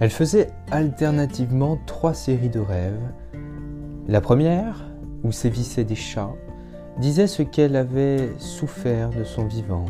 Elle 0.00 0.10
faisait 0.10 0.48
alternativement 0.70 1.78
trois 1.84 2.14
séries 2.14 2.48
de 2.48 2.58
rêves. 2.58 3.12
La 4.08 4.22
première, 4.22 4.86
où 5.24 5.30
sévissaient 5.30 5.84
des 5.84 5.94
chats, 5.94 6.32
disait 6.98 7.26
ce 7.26 7.42
qu'elle 7.42 7.76
avait 7.76 8.32
souffert 8.38 9.10
de 9.10 9.24
son 9.24 9.44
vivant. 9.44 9.84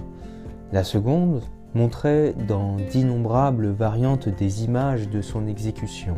La 0.72 0.82
seconde 0.82 1.42
montrait 1.74 2.34
dans 2.48 2.76
d'innombrables 2.92 3.68
variantes 3.68 4.28
des 4.28 4.64
images 4.64 5.08
de 5.08 5.22
son 5.22 5.46
exécution. 5.46 6.16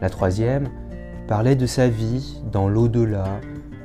La 0.00 0.08
troisième 0.08 0.70
parlait 1.28 1.56
de 1.56 1.66
sa 1.66 1.88
vie 1.88 2.42
dans 2.50 2.70
l'au-delà, 2.70 3.38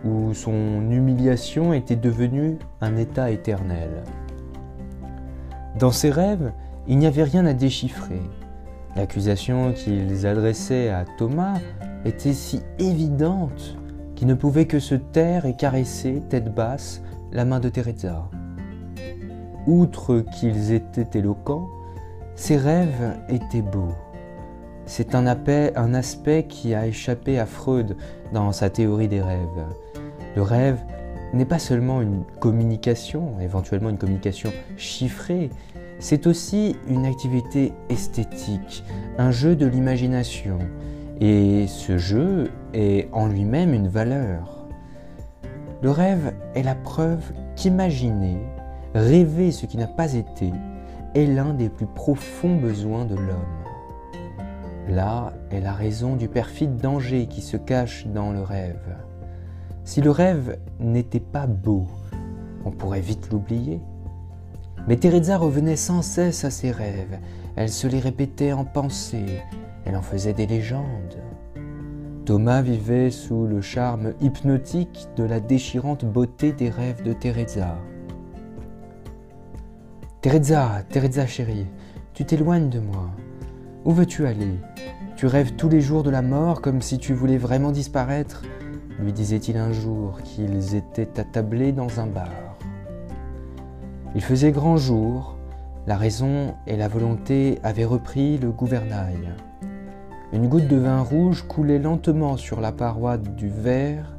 où 0.05 0.33
son 0.33 0.89
humiliation 0.89 1.73
était 1.73 1.97
devenue 1.97 2.57
un 2.79 2.95
état 2.95 3.31
éternel. 3.31 4.03
Dans 5.77 5.91
ses 5.91 6.09
rêves, 6.09 6.53
il 6.87 6.97
n'y 6.97 7.05
avait 7.05 7.23
rien 7.23 7.45
à 7.45 7.53
déchiffrer. 7.53 8.21
L'accusation 8.95 9.73
qu'ils 9.73 10.25
adressaient 10.25 10.89
à 10.89 11.05
Thomas 11.17 11.59
était 12.05 12.33
si 12.33 12.61
évidente 12.79 13.77
qu'il 14.15 14.27
ne 14.27 14.33
pouvait 14.33 14.65
que 14.65 14.79
se 14.79 14.95
taire 14.95 15.45
et 15.45 15.55
caresser, 15.55 16.21
tête 16.29 16.53
basse, 16.53 17.01
la 17.31 17.45
main 17.45 17.59
de 17.59 17.69
Teresa. 17.69 18.29
Outre 19.67 20.19
qu'ils 20.19 20.71
étaient 20.71 21.19
éloquents, 21.19 21.69
ses 22.35 22.57
rêves 22.57 23.17
étaient 23.29 23.61
beaux. 23.61 23.95
C'est 24.85 25.13
un, 25.13 25.27
un 25.27 25.93
aspect 25.93 26.45
qui 26.49 26.73
a 26.73 26.87
échappé 26.87 27.37
à 27.37 27.45
Freud 27.45 27.95
dans 28.33 28.51
sa 28.51 28.69
théorie 28.69 29.07
des 29.07 29.21
rêves. 29.21 29.65
Le 30.35 30.41
rêve 30.41 30.79
n'est 31.33 31.45
pas 31.45 31.59
seulement 31.59 32.01
une 32.01 32.23
communication, 32.39 33.39
éventuellement 33.39 33.89
une 33.89 33.97
communication 33.97 34.51
chiffrée, 34.77 35.49
c'est 35.99 36.27
aussi 36.27 36.77
une 36.87 37.05
activité 37.05 37.73
esthétique, 37.89 38.83
un 39.17 39.31
jeu 39.31 39.55
de 39.55 39.65
l'imagination. 39.65 40.57
Et 41.21 41.67
ce 41.67 41.97
jeu 41.97 42.49
est 42.73 43.09
en 43.11 43.27
lui-même 43.27 43.73
une 43.73 43.89
valeur. 43.89 44.65
Le 45.81 45.91
rêve 45.91 46.33
est 46.55 46.63
la 46.63 46.75
preuve 46.75 47.31
qu'imaginer, 47.55 48.37
rêver 48.95 49.51
ce 49.51 49.65
qui 49.65 49.77
n'a 49.77 49.87
pas 49.87 50.13
été, 50.13 50.51
est 51.15 51.25
l'un 51.25 51.53
des 51.53 51.69
plus 51.69 51.87
profonds 51.87 52.55
besoins 52.55 53.05
de 53.05 53.15
l'homme. 53.15 53.59
Là 54.87 55.33
est 55.51 55.59
la 55.59 55.73
raison 55.73 56.15
du 56.15 56.29
perfide 56.29 56.77
danger 56.77 57.27
qui 57.27 57.41
se 57.41 57.57
cache 57.57 58.07
dans 58.07 58.31
le 58.31 58.41
rêve. 58.41 58.95
Si 59.83 60.01
le 60.01 60.11
rêve 60.11 60.57
n'était 60.79 61.19
pas 61.19 61.47
beau, 61.47 61.85
on 62.65 62.71
pourrait 62.71 63.01
vite 63.01 63.29
l'oublier. 63.31 63.81
Mais 64.87 64.95
Teresa 64.97 65.37
revenait 65.37 65.75
sans 65.75 66.01
cesse 66.01 66.45
à 66.45 66.49
ses 66.49 66.71
rêves, 66.71 67.19
elle 67.55 67.69
se 67.69 67.87
les 67.87 67.99
répétait 67.99 68.53
en 68.53 68.65
pensée, 68.65 69.41
elle 69.85 69.95
en 69.95 70.01
faisait 70.01 70.33
des 70.33 70.47
légendes. 70.47 71.17
Thomas 72.25 72.61
vivait 72.61 73.11
sous 73.11 73.45
le 73.45 73.61
charme 73.61 74.13
hypnotique 74.21 75.07
de 75.15 75.23
la 75.23 75.39
déchirante 75.39 76.05
beauté 76.05 76.51
des 76.51 76.69
rêves 76.69 77.03
de 77.03 77.13
Teresa. 77.13 77.77
Teresa, 80.21 80.83
Teresa 80.89 81.25
chérie, 81.25 81.67
tu 82.13 82.25
t'éloignes 82.25 82.69
de 82.69 82.79
moi. 82.79 83.09
Où 83.85 83.91
veux-tu 83.91 84.25
aller? 84.25 84.59
Tu 85.15 85.25
rêves 85.25 85.53
tous 85.55 85.69
les 85.69 85.81
jours 85.81 86.03
de 86.03 86.09
la 86.09 86.21
mort 86.21 86.61
comme 86.61 86.81
si 86.81 86.97
tu 86.97 87.13
voulais 87.13 87.37
vraiment 87.37 87.71
disparaître 87.71 88.43
lui 89.01 89.13
disait-il 89.13 89.57
un 89.57 89.71
jour 89.71 90.21
qu'ils 90.23 90.75
étaient 90.75 91.19
attablés 91.19 91.71
dans 91.71 91.99
un 91.99 92.07
bar. 92.07 92.48
Il 94.15 94.21
faisait 94.21 94.51
grand 94.51 94.77
jour, 94.77 95.35
la 95.87 95.97
raison 95.97 96.55
et 96.67 96.77
la 96.77 96.87
volonté 96.87 97.59
avaient 97.63 97.85
repris 97.85 98.37
le 98.37 98.51
gouvernail. 98.51 99.33
Une 100.33 100.47
goutte 100.47 100.67
de 100.67 100.77
vin 100.77 101.01
rouge 101.01 101.45
coulait 101.47 101.79
lentement 101.79 102.37
sur 102.37 102.61
la 102.61 102.71
paroi 102.71 103.17
du 103.17 103.49
verre, 103.49 104.15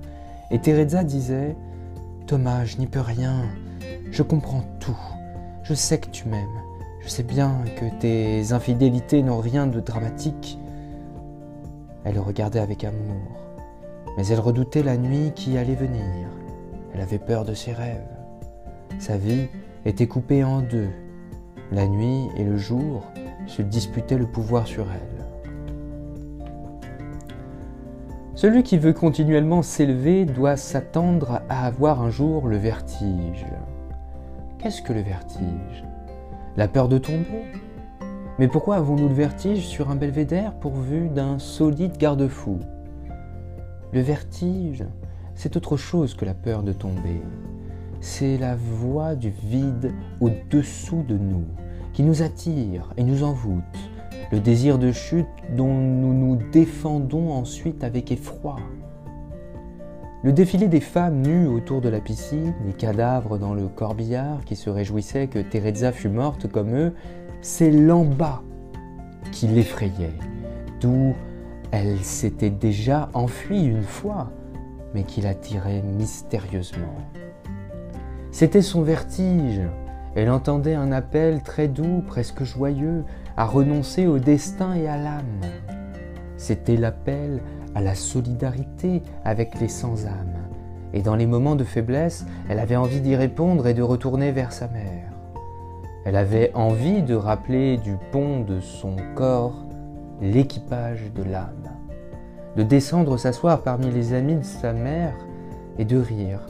et 0.51 0.59
Teresa 0.59 1.05
disait 1.05 1.57
Thomas, 2.27 2.65
je 2.65 2.79
n'y 2.79 2.87
peux 2.87 3.01
rien, 3.01 3.45
je 4.11 4.23
comprends 4.23 4.65
tout, 4.81 4.99
je 5.63 5.75
sais 5.75 5.99
que 5.99 6.11
tu 6.11 6.29
m'aimes, 6.29 6.47
je 7.01 7.09
sais 7.09 7.23
bien 7.23 7.63
que 7.77 7.87
tes 8.01 8.53
infidélités 8.53 9.23
n'ont 9.23 9.41
rien 9.41 9.67
de 9.67 9.81
dramatique. 9.81 10.59
Elle 12.05 12.15
le 12.15 12.21
regardait 12.21 12.61
avec 12.61 12.85
amour 12.85 13.41
mais 14.17 14.27
elle 14.27 14.41
redoutait 14.41 14.83
la 14.83 14.97
nuit 14.97 15.33
qui 15.35 15.57
allait 15.57 15.75
venir. 15.75 16.29
Elle 16.93 17.01
avait 17.01 17.19
peur 17.19 17.45
de 17.45 17.55
ses 17.55 17.73
rêves. 17.73 18.07
Sa 18.99 19.17
vie 19.17 19.49
était 19.85 20.07
coupée 20.07 20.45
en 20.45 20.61
deux. 20.61 20.91
La 21.73 21.87
nuit 21.87 22.29
et 22.37 22.45
le 22.45 22.57
jour 22.57 23.05
se 23.47 23.63
disputaient 23.63 24.19
le 24.19 24.27
pouvoir 24.27 24.67
sur 24.67 24.87
elle. 24.91 25.25
Celui 28.35 28.63
qui 28.63 28.79
veut 28.79 28.93
continuellement 28.93 29.63
s'élever 29.63 30.25
doit 30.25 30.57
s'attendre 30.57 31.43
à 31.49 31.67
avoir 31.67 32.01
un 32.01 32.11
jour 32.11 32.47
le 32.47 32.57
vertige. 32.57 33.45
Qu'est-ce 34.59 34.83
que 34.83 34.93
le 34.93 35.03
vertige? 35.03 35.85
La 36.57 36.67
peur 36.67 36.89
de 36.89 36.99
tomber? 36.99 37.45
Mais 38.39 38.49
pourquoi 38.49 38.77
avons-nous 38.77 39.09
le 39.09 39.15
vertige 39.15 39.67
sur 39.67 39.91
un 39.91 39.97
belvédère 39.97 40.55
pourvu 40.55 41.11
d'un 41.11 41.39
solide 41.39 41.99
garde-fou? 41.99 42.59
Le 43.93 44.01
vertige, 44.01 44.85
c'est 45.35 45.57
autre 45.57 45.77
chose 45.77 46.15
que 46.15 46.25
la 46.25 46.35
peur 46.35 46.63
de 46.63 46.73
tomber. 46.73 47.23
C'est 48.01 48.39
la 48.39 48.57
voix 48.57 49.15
du 49.15 49.29
vide 49.29 49.93
au-dessous 50.21 51.05
de 51.07 51.19
nous, 51.19 51.45
qui 51.93 52.03
nous 52.03 52.23
attire 52.23 52.95
et 52.97 53.05
nous 53.05 53.25
envoûte, 53.25 53.63
le 54.33 54.41
désir 54.41 54.79
de 54.79 54.91
chute 54.91 55.27
dont 55.55 55.75
nous 55.75 56.15
nous 56.15 56.37
défendons 56.51 57.31
ensuite 57.31 57.85
avec 57.85 58.11
effroi. 58.11 58.57
Le 60.23 60.33
défilé 60.33 60.69
des 60.69 60.81
femmes 60.81 61.21
nues 61.21 61.47
autour 61.47 61.83
de 61.83 61.91
la 61.91 62.01
piscine, 62.01 62.55
les 62.67 62.73
cadavres 62.73 63.39
dans 63.39 63.53
le 63.53 63.69
corbillard 63.69 64.45
qui 64.47 64.57
se 64.57 64.71
réjouissaient 64.71 65.27
que 65.27 65.39
Teresa 65.39 65.93
fût 65.93 66.09
morte 66.09 66.51
comme 66.51 66.75
eux, 66.75 66.95
c'est 67.43 67.71
l'en 67.71 68.05
bas 68.05 68.43
qui 69.31 69.47
l'effrayait, 69.47 70.17
d'où 70.81 71.15
elle 71.71 71.99
s'était 71.99 72.51
déjà 72.51 73.11
enfuie 73.13 73.65
une 73.65 73.83
fois, 73.83 74.31
mais 74.95 75.05
qui 75.05 75.21
l'attirait 75.21 75.83
mystérieusement. 75.83 76.97
C'était 78.33 78.63
son 78.63 78.83
vertige. 78.83 79.61
Elle 80.15 80.31
entendait 80.31 80.75
un 80.75 80.93
appel 80.93 81.43
très 81.43 81.69
doux, 81.69 82.03
presque 82.07 82.45
joyeux, 82.45 83.05
à 83.37 83.45
renoncer 83.45 84.07
au 84.07 84.19
destin 84.19 84.75
et 84.75 84.89
à 84.89 84.97
l'âme. 84.97 85.41
C'était 86.37 86.77
l'appel 86.77 87.41
à 87.75 87.81
la 87.81 87.95
solidarité 87.95 89.03
avec 89.25 89.61
les 89.61 89.69
sans-âme. 89.69 90.37
Et 90.93 91.03
dans 91.03 91.17
les 91.17 91.27
moments 91.27 91.57
de 91.57 91.65
faiblesse, 91.65 92.27
elle 92.49 92.59
avait 92.59 92.77
envie 92.77 93.01
d'y 93.01 93.15
répondre 93.15 93.67
et 93.67 93.75
de 93.75 93.83
retourner 93.83 94.33
vers 94.33 94.53
sa 94.53 94.69
mère. 94.69 95.13
Elle 96.05 96.17
avait 96.17 96.51
envie 96.55 97.03
de 97.03 97.15
rappeler 97.15 97.77
du 97.77 97.97
pont 98.11 98.41
de 98.41 98.61
son 98.61 98.97
corps 99.15 99.65
l'équipage 100.21 101.13
de 101.15 101.23
l'âme, 101.23 101.71
de 102.57 102.63
descendre 102.63 103.17
s'asseoir 103.17 103.63
parmi 103.63 103.91
les 103.91 104.13
amis 104.13 104.37
de 104.37 104.45
sa 104.45 104.73
mère 104.73 105.15
et 105.79 105.85
de 105.85 105.99
rire, 105.99 106.41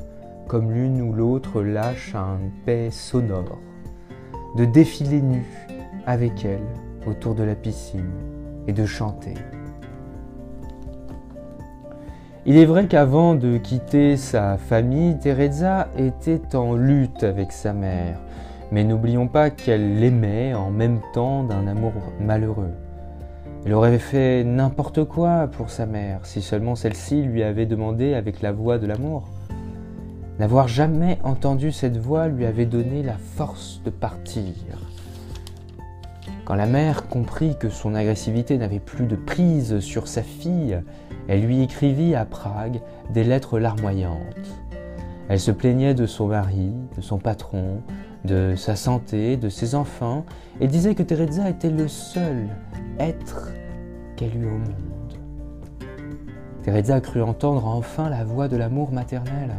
comme 0.51 0.73
l'une 0.73 1.01
ou 1.01 1.13
l'autre 1.13 1.63
lâche 1.63 2.17
un 2.17 2.39
paix 2.67 2.91
sonore, 2.91 3.61
de 4.57 4.65
défiler 4.65 5.23
nu 5.23 5.45
avec 6.09 6.45
elle 6.45 6.67
autour 7.07 7.37
de 7.37 7.45
la 7.45 7.55
piscine 7.55 8.11
et 8.67 8.73
de 8.73 8.85
chanter. 8.85 9.35
Il 12.47 12.57
est 12.57 12.65
vrai 12.65 12.89
qu'avant 12.89 13.37
de 13.37 13.59
quitter 13.59 14.17
sa 14.17 14.57
famille, 14.57 15.17
Teresa 15.21 15.87
était 15.97 16.57
en 16.57 16.75
lutte 16.75 17.23
avec 17.23 17.53
sa 17.53 17.73
mère, 17.73 18.19
mais 18.73 18.83
n'oublions 18.83 19.29
pas 19.29 19.51
qu'elle 19.51 20.01
l'aimait 20.01 20.53
en 20.55 20.73
même 20.73 20.99
temps 21.15 21.45
d'un 21.45 21.69
amour 21.69 21.93
malheureux. 22.21 22.73
Elle 23.65 23.75
aurait 23.75 24.01
fait 24.01 24.43
n'importe 24.43 25.05
quoi 25.05 25.47
pour 25.47 25.71
sa 25.71 25.87
mère, 25.87 26.27
si 26.27 26.43
seulement 26.43 26.75
celle-ci 26.75 27.23
lui 27.23 27.45
avait 27.45 27.67
demandé 27.67 28.15
avec 28.15 28.43
la 28.43 28.51
voix 28.51 28.79
de 28.79 28.89
l'amour. 28.89 29.29
N'avoir 30.41 30.69
jamais 30.69 31.19
entendu 31.23 31.71
cette 31.71 31.99
voix 31.99 32.27
lui 32.27 32.47
avait 32.47 32.65
donné 32.65 33.03
la 33.03 33.19
force 33.19 33.83
de 33.85 33.91
partir. 33.91 34.55
Quand 36.47 36.55
la 36.55 36.65
mère 36.65 37.09
comprit 37.09 37.59
que 37.59 37.69
son 37.69 37.95
agressivité 37.95 38.57
n'avait 38.57 38.79
plus 38.79 39.05
de 39.05 39.17
prise 39.17 39.81
sur 39.81 40.09
sa 40.09 40.23
fille, 40.23 40.81
elle 41.29 41.43
lui 41.43 41.61
écrivit 41.61 42.15
à 42.15 42.25
Prague 42.25 42.81
des 43.13 43.23
lettres 43.23 43.59
larmoyantes. 43.59 44.17
Elle 45.29 45.41
se 45.41 45.51
plaignait 45.51 45.93
de 45.93 46.07
son 46.07 46.29
mari, 46.29 46.73
de 46.97 47.03
son 47.03 47.19
patron, 47.19 47.83
de 48.25 48.55
sa 48.57 48.77
santé, 48.77 49.37
de 49.37 49.51
ses 49.51 49.75
enfants, 49.75 50.25
et 50.59 50.69
disait 50.69 50.95
que 50.95 51.03
Teresa 51.03 51.51
était 51.51 51.69
le 51.69 51.87
seul 51.87 52.49
être 52.99 53.53
qu'elle 54.17 54.35
eût 54.39 54.47
au 54.47 54.57
monde. 54.57 55.19
Teresa 56.63 56.99
crut 57.03 57.23
entendre 57.23 57.67
enfin 57.67 58.09
la 58.09 58.25
voix 58.25 58.49
de 58.49 58.57
l'amour 58.57 58.91
maternel 58.91 59.51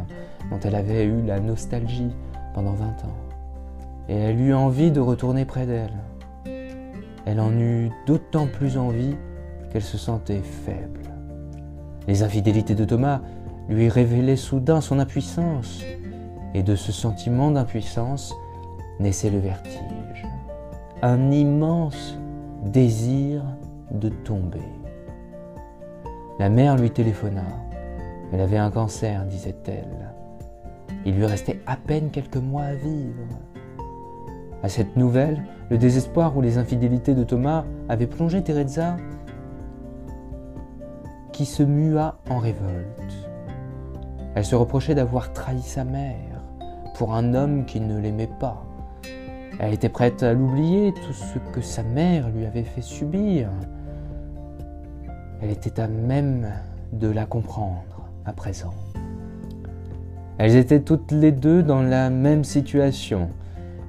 dont 0.52 0.60
elle 0.64 0.74
avait 0.74 1.04
eu 1.04 1.22
la 1.22 1.40
nostalgie 1.40 2.14
pendant 2.52 2.72
vingt 2.72 3.04
ans, 3.04 3.16
et 4.08 4.14
elle 4.14 4.38
eut 4.38 4.54
envie 4.54 4.90
de 4.90 5.00
retourner 5.00 5.46
près 5.46 5.66
d'elle. 5.66 5.94
elle 7.24 7.40
en 7.40 7.52
eut 7.52 7.90
d'autant 8.06 8.46
plus 8.46 8.76
envie 8.76 9.16
qu'elle 9.70 9.82
se 9.82 9.96
sentait 9.96 10.42
faible. 10.42 11.00
Les 12.06 12.22
infidélités 12.22 12.74
de 12.74 12.84
Thomas 12.84 13.20
lui 13.68 13.88
révélaient 13.88 14.36
soudain 14.36 14.80
son 14.80 14.98
impuissance, 14.98 15.82
et 16.52 16.62
de 16.62 16.76
ce 16.76 16.92
sentiment 16.92 17.50
d'impuissance 17.50 18.34
naissait 19.00 19.30
le 19.30 19.38
vertige, 19.38 20.26
un 21.00 21.30
immense 21.30 22.18
désir 22.64 23.42
de 23.90 24.10
tomber. 24.10 24.68
La 26.38 26.50
mère 26.50 26.76
lui 26.76 26.90
téléphona. 26.90 27.44
Elle 28.32 28.40
avait 28.40 28.58
un 28.58 28.70
cancer, 28.70 29.24
disait-elle. 29.24 30.11
Il 31.04 31.16
lui 31.16 31.26
restait 31.26 31.60
à 31.66 31.76
peine 31.76 32.10
quelques 32.10 32.36
mois 32.36 32.62
à 32.62 32.74
vivre. 32.74 33.26
À 34.62 34.68
cette 34.68 34.96
nouvelle, 34.96 35.42
le 35.70 35.78
désespoir 35.78 36.36
ou 36.36 36.40
les 36.40 36.58
infidélités 36.58 37.14
de 37.14 37.24
Thomas 37.24 37.64
avaient 37.88 38.06
plongé 38.06 38.42
Teresa 38.42 38.96
qui 41.32 41.44
se 41.46 41.62
mua 41.62 42.18
en 42.30 42.38
révolte. 42.38 43.28
Elle 44.34 44.44
se 44.44 44.54
reprochait 44.54 44.94
d'avoir 44.94 45.32
trahi 45.32 45.62
sa 45.62 45.84
mère 45.84 46.42
pour 46.94 47.14
un 47.14 47.34
homme 47.34 47.64
qui 47.64 47.80
ne 47.80 47.98
l'aimait 47.98 48.30
pas. 48.38 48.64
Elle 49.58 49.74
était 49.74 49.88
prête 49.88 50.22
à 50.22 50.32
l'oublier, 50.32 50.92
tout 50.94 51.12
ce 51.12 51.38
que 51.52 51.60
sa 51.60 51.82
mère 51.82 52.28
lui 52.30 52.46
avait 52.46 52.62
fait 52.62 52.82
subir. 52.82 53.48
Elle 55.40 55.50
était 55.50 55.80
à 55.80 55.88
même 55.88 56.52
de 56.92 57.08
la 57.08 57.26
comprendre 57.26 58.08
à 58.24 58.32
présent. 58.32 58.74
Elles 60.38 60.56
étaient 60.56 60.80
toutes 60.80 61.12
les 61.12 61.32
deux 61.32 61.62
dans 61.62 61.82
la 61.82 62.10
même 62.10 62.44
situation. 62.44 63.28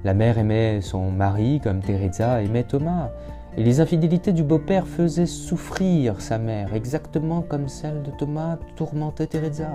La 0.04 0.14
mère 0.14 0.38
aimait 0.38 0.82
son 0.82 1.10
mari 1.10 1.62
comme 1.64 1.80
Teresa 1.80 2.42
aimait 2.42 2.64
Thomas, 2.64 3.10
et 3.56 3.64
les 3.64 3.80
infidélités 3.80 4.34
du 4.34 4.44
beau-père 4.44 4.88
faisaient 4.88 5.28
souffrir 5.28 6.20
sa 6.20 6.38
mère, 6.38 6.74
exactement 6.74 7.42
comme 7.42 7.68
celles 7.68 8.02
de 8.02 8.12
Thomas 8.12 8.58
tourmentaient 8.76 9.28
Teresa. 9.28 9.70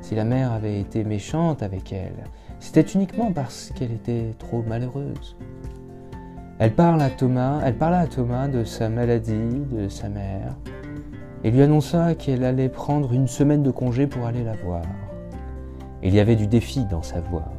Si 0.00 0.14
la 0.14 0.24
mère 0.24 0.52
avait 0.52 0.80
été 0.80 1.04
méchante 1.04 1.62
avec 1.62 1.92
elle, 1.92 2.24
c'était 2.58 2.80
uniquement 2.82 3.32
parce 3.32 3.72
qu'elle 3.74 3.92
était 3.92 4.34
trop 4.38 4.62
malheureuse. 4.62 5.36
Elle, 6.58 6.66
elle 6.66 6.74
parla 6.74 7.04
à 7.98 8.06
Thomas 8.06 8.48
de 8.48 8.64
sa 8.64 8.88
maladie, 8.88 9.64
de 9.70 9.88
sa 9.88 10.08
mère, 10.08 10.56
et 11.44 11.50
lui 11.50 11.62
annonça 11.62 12.14
qu'elle 12.14 12.44
allait 12.44 12.68
prendre 12.68 13.12
une 13.12 13.26
semaine 13.26 13.62
de 13.62 13.70
congé 13.70 14.06
pour 14.06 14.26
aller 14.26 14.44
la 14.44 14.54
voir. 14.54 14.82
Il 16.02 16.14
y 16.14 16.20
avait 16.20 16.36
du 16.36 16.46
défi 16.46 16.84
dans 16.84 17.02
sa 17.02 17.20
voix. 17.20 17.52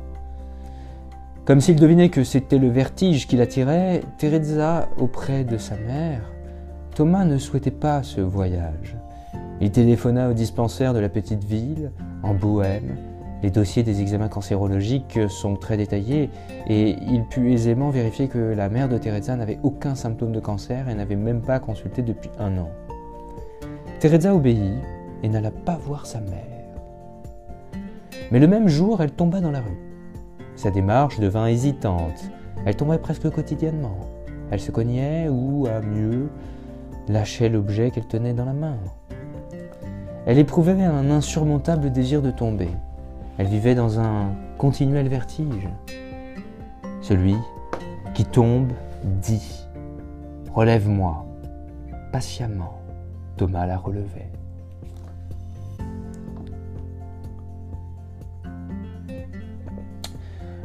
Comme 1.46 1.60
s'il 1.60 1.76
devinait 1.76 2.10
que 2.10 2.24
c'était 2.24 2.58
le 2.58 2.70
vertige 2.70 3.28
qui 3.28 3.36
l'attirait, 3.36 4.02
Teresa 4.18 4.88
auprès 4.98 5.44
de 5.44 5.58
sa 5.58 5.76
mère, 5.76 6.22
Thomas 6.96 7.26
ne 7.26 7.38
souhaitait 7.38 7.72
pas 7.72 8.04
ce 8.04 8.22
voyage. 8.22 8.96
Il 9.60 9.72
téléphona 9.72 10.30
au 10.30 10.34
dispensaire 10.34 10.94
de 10.94 11.00
la 11.00 11.10
petite 11.10 11.44
ville, 11.44 11.92
en 12.22 12.34
Bohême. 12.34 12.98
Les 13.42 13.50
dossiers 13.50 13.84
des 13.84 14.00
examens 14.00 14.30
cancérologiques 14.30 15.20
sont 15.28 15.56
très 15.56 15.76
détaillés 15.76 16.30
et 16.68 16.96
il 17.12 17.26
put 17.26 17.52
aisément 17.52 17.90
vérifier 17.90 18.30
que 18.30 18.38
la 18.38 18.70
mère 18.70 18.88
de 18.88 18.98
Teresa 18.98 19.36
n'avait 19.36 19.60
aucun 19.64 19.96
symptôme 19.96 20.32
de 20.32 20.40
cancer 20.40 20.88
et 20.88 20.96
n'avait 20.96 21.18
même 21.18 21.42
pas 21.42 21.60
consulté 21.60 22.02
depuis 22.02 22.30
un 22.40 22.58
an. 22.58 22.70
Teresa 24.00 24.34
obéit 24.34 24.82
et 25.24 25.28
n'alla 25.28 25.52
pas 25.52 25.78
voir 25.78 26.06
sa 26.06 26.22
mère. 26.22 26.53
Mais 28.34 28.40
le 28.40 28.48
même 28.48 28.68
jour, 28.68 29.00
elle 29.00 29.12
tomba 29.12 29.42
dans 29.42 29.52
la 29.52 29.60
rue. 29.60 29.78
Sa 30.56 30.72
démarche 30.72 31.20
devint 31.20 31.46
hésitante. 31.46 32.32
Elle 32.66 32.76
tombait 32.76 32.98
presque 32.98 33.30
quotidiennement. 33.30 34.00
Elle 34.50 34.60
se 34.60 34.72
cognait 34.72 35.30
ou, 35.30 35.68
à 35.68 35.82
mieux, 35.82 36.30
lâchait 37.08 37.48
l'objet 37.48 37.92
qu'elle 37.92 38.08
tenait 38.08 38.34
dans 38.34 38.46
la 38.46 38.54
main. 38.54 38.78
Elle 40.26 40.40
éprouvait 40.40 40.82
un 40.82 41.12
insurmontable 41.12 41.92
désir 41.92 42.24
de 42.24 42.32
tomber. 42.32 42.70
Elle 43.38 43.46
vivait 43.46 43.76
dans 43.76 44.00
un 44.00 44.32
continuel 44.58 45.10
vertige. 45.10 45.70
Celui 47.02 47.36
qui 48.16 48.26
tombe 48.26 48.72
dit 49.22 49.64
Relève-moi. 50.56 51.24
Patiemment, 52.12 52.80
Thomas 53.38 53.68
la 53.68 53.78
relevait. 53.78 54.33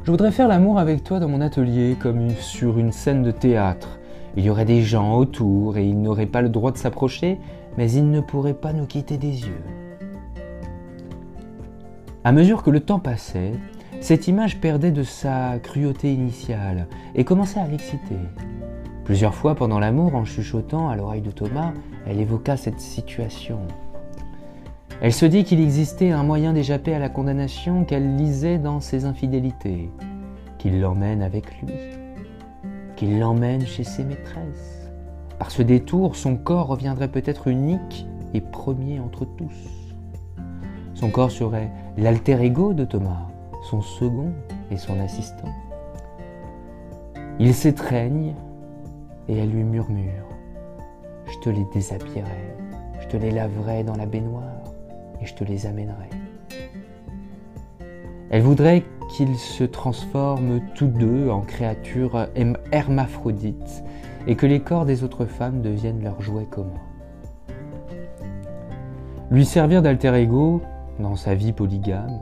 Je 0.08 0.10
voudrais 0.10 0.32
faire 0.32 0.48
l'amour 0.48 0.78
avec 0.78 1.04
toi 1.04 1.20
dans 1.20 1.28
mon 1.28 1.42
atelier 1.42 1.94
comme 2.00 2.30
sur 2.30 2.78
une 2.78 2.92
scène 2.92 3.22
de 3.22 3.30
théâtre. 3.30 3.98
Il 4.38 4.42
y 4.42 4.48
aurait 4.48 4.64
des 4.64 4.80
gens 4.80 5.18
autour 5.18 5.76
et 5.76 5.86
ils 5.86 6.00
n'auraient 6.00 6.24
pas 6.24 6.40
le 6.40 6.48
droit 6.48 6.72
de 6.72 6.78
s'approcher, 6.78 7.38
mais 7.76 7.92
ils 7.92 8.10
ne 8.10 8.22
pourraient 8.22 8.54
pas 8.54 8.72
nous 8.72 8.86
quitter 8.86 9.18
des 9.18 9.42
yeux. 9.42 9.62
À 12.24 12.32
mesure 12.32 12.62
que 12.62 12.70
le 12.70 12.80
temps 12.80 13.00
passait, 13.00 13.52
cette 14.00 14.28
image 14.28 14.62
perdait 14.62 14.92
de 14.92 15.02
sa 15.02 15.58
cruauté 15.62 16.10
initiale 16.10 16.86
et 17.14 17.24
commençait 17.24 17.60
à 17.60 17.66
l'exciter. 17.66 18.16
Plusieurs 19.04 19.34
fois 19.34 19.56
pendant 19.56 19.78
l'amour, 19.78 20.14
en 20.14 20.24
chuchotant 20.24 20.88
à 20.88 20.96
l'oreille 20.96 21.20
de 21.20 21.32
Thomas, 21.32 21.74
elle 22.06 22.18
évoqua 22.18 22.56
cette 22.56 22.80
situation. 22.80 23.58
Elle 25.00 25.12
se 25.12 25.26
dit 25.26 25.44
qu'il 25.44 25.60
existait 25.60 26.10
un 26.10 26.24
moyen 26.24 26.52
d'échapper 26.52 26.92
à 26.92 26.98
la 26.98 27.08
condamnation 27.08 27.84
qu'elle 27.84 28.16
lisait 28.16 28.58
dans 28.58 28.80
ses 28.80 29.04
infidélités, 29.04 29.92
qu'il 30.58 30.80
l'emmène 30.80 31.22
avec 31.22 31.60
lui, 31.62 31.72
qu'il 32.96 33.20
l'emmène 33.20 33.64
chez 33.64 33.84
ses 33.84 34.02
maîtresses. 34.02 34.90
Par 35.38 35.52
ce 35.52 35.62
détour, 35.62 36.16
son 36.16 36.36
corps 36.36 36.66
reviendrait 36.66 37.12
peut-être 37.12 37.46
unique 37.46 38.08
et 38.34 38.40
premier 38.40 38.98
entre 38.98 39.24
tous. 39.24 39.94
Son 40.94 41.10
corps 41.10 41.30
serait 41.30 41.70
l'alter 41.96 42.42
ego 42.42 42.72
de 42.74 42.84
Thomas, 42.84 43.28
son 43.70 43.80
second 43.80 44.32
et 44.72 44.76
son 44.76 44.98
assistant. 44.98 45.52
Il 47.38 47.54
s'étreigne 47.54 48.34
et 49.28 49.36
elle 49.36 49.50
lui 49.50 49.62
murmure 49.62 50.26
Je 51.30 51.38
te 51.38 51.50
les 51.50 51.64
déshabillerai, 51.72 52.56
je 53.00 53.06
te 53.06 53.16
les 53.16 53.30
laverai 53.30 53.84
dans 53.84 53.94
la 53.94 54.06
baignoire 54.06 54.57
et 55.20 55.26
je 55.26 55.34
te 55.34 55.44
les 55.44 55.66
amènerai. 55.66 56.10
Elle 58.30 58.42
voudrait 58.42 58.84
qu'ils 59.10 59.36
se 59.36 59.64
transforment 59.64 60.60
tous 60.74 60.86
deux 60.86 61.30
en 61.30 61.40
créatures 61.40 62.26
hermaphrodites 62.72 63.82
et 64.26 64.36
que 64.36 64.46
les 64.46 64.60
corps 64.60 64.84
des 64.84 65.02
autres 65.02 65.24
femmes 65.24 65.62
deviennent 65.62 66.02
leurs 66.02 66.20
jouets 66.20 66.44
communs. 66.44 66.82
Lui 69.30 69.44
servir 69.44 69.82
d'alter 69.82 70.14
ego 70.14 70.60
dans 70.98 71.16
sa 71.16 71.34
vie 71.34 71.52
polygame, 71.52 72.20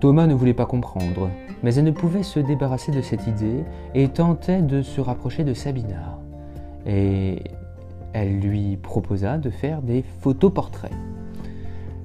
Thomas 0.00 0.26
ne 0.26 0.34
voulait 0.34 0.54
pas 0.54 0.66
comprendre, 0.66 1.30
mais 1.62 1.74
elle 1.74 1.84
ne 1.84 1.90
pouvait 1.92 2.24
se 2.24 2.40
débarrasser 2.40 2.92
de 2.92 3.00
cette 3.00 3.26
idée 3.26 3.64
et 3.94 4.08
tentait 4.08 4.62
de 4.62 4.82
se 4.82 5.00
rapprocher 5.00 5.44
de 5.44 5.54
Sabina. 5.54 6.18
Et 6.86 7.42
elle 8.12 8.40
lui 8.40 8.76
proposa 8.76 9.38
de 9.38 9.50
faire 9.50 9.80
des 9.80 10.02
photoportraits. 10.20 10.92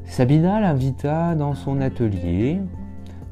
Sabina 0.08 0.60
l'invita 0.60 1.36
dans 1.36 1.54
son 1.54 1.80
atelier. 1.82 2.60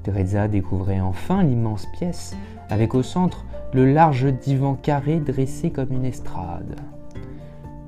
Teresa 0.03 0.47
découvrait 0.47 0.99
enfin 0.99 1.41
l'immense 1.41 1.87
pièce, 1.97 2.35
avec 2.69 2.93
au 2.93 3.01
centre 3.01 3.45
le 3.73 3.91
large 3.91 4.25
divan 4.25 4.75
carré 4.75 5.19
dressé 5.19 5.71
comme 5.71 5.91
une 5.91 6.05
estrade. 6.05 6.75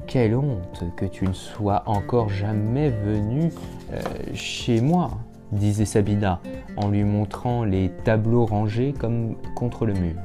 Quelle 0.07 0.35
honte 0.35 0.85
que 0.95 1.05
tu 1.05 1.27
ne 1.27 1.33
sois 1.33 1.83
encore 1.85 2.29
jamais 2.29 2.89
venu 2.89 3.51
euh, 3.93 3.99
chez 4.33 4.81
moi, 4.81 5.11
disait 5.51 5.85
Sabina 5.85 6.39
en 6.77 6.87
lui 6.87 7.03
montrant 7.03 7.63
les 7.65 7.89
tableaux 8.03 8.45
rangés 8.45 8.93
comme 8.97 9.35
contre 9.53 9.85
le 9.85 9.93
mur. 9.93 10.15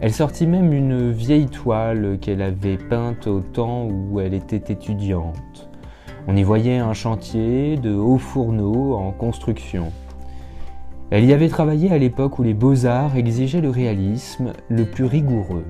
Elle 0.00 0.12
sortit 0.12 0.48
même 0.48 0.72
une 0.72 1.12
vieille 1.12 1.46
toile 1.46 2.18
qu'elle 2.20 2.42
avait 2.42 2.78
peinte 2.78 3.28
au 3.28 3.40
temps 3.40 3.86
où 3.86 4.18
elle 4.18 4.34
était 4.34 4.72
étudiante. 4.72 5.51
On 6.28 6.36
y 6.36 6.44
voyait 6.44 6.78
un 6.78 6.92
chantier 6.92 7.76
de 7.76 7.94
hauts 7.94 8.18
fourneaux 8.18 8.94
en 8.94 9.10
construction. 9.10 9.92
Elle 11.10 11.24
y 11.24 11.32
avait 11.32 11.48
travaillé 11.48 11.90
à 11.90 11.98
l'époque 11.98 12.38
où 12.38 12.44
les 12.44 12.54
beaux-arts 12.54 13.16
exigeaient 13.16 13.60
le 13.60 13.70
réalisme 13.70 14.52
le 14.68 14.84
plus 14.84 15.04
rigoureux. 15.04 15.64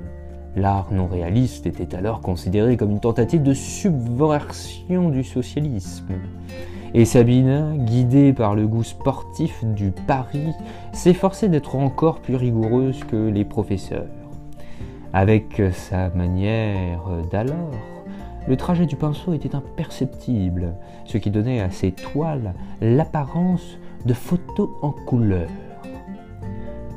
L'art 0.55 0.93
non 0.93 1.07
réaliste 1.07 1.67
était 1.67 1.95
alors 1.97 2.21
considéré 2.21 2.77
comme 2.77 2.91
une 2.91 3.01
tentative 3.01 3.43
de 3.43 3.55
subversion 3.55 5.09
du 5.09 5.25
socialisme. 5.25 6.13
Et 6.93 7.07
Sabine, 7.07 7.87
guidée 7.87 8.35
par 8.35 8.55
le 8.55 8.67
goût 8.67 8.85
sportif 8.85 9.65
du 9.65 9.91
Paris, 10.07 10.53
s'efforçait 10.93 11.49
d'être 11.49 11.77
encore 11.77 12.21
plus 12.21 12.37
rigoureuse 12.37 13.03
que 13.05 13.31
les 13.31 13.47
professeurs. 13.47 14.05
Avec 15.15 15.63
sa 15.73 16.11
manière 16.11 17.03
d'alors, 17.31 17.71
le 18.49 18.57
trajet 18.57 18.87
du 18.87 18.97
pinceau 18.97 19.33
était 19.33 19.55
imperceptible, 19.55 20.75
ce 21.05 21.19
qui 21.19 21.31
donnait 21.31 21.61
à 21.61 21.71
ses 21.71 21.93
toiles 21.93 22.55
l'apparence 22.81 23.79
de 24.05 24.15
photos 24.15 24.71
en 24.83 24.91
couleur. 24.91 25.49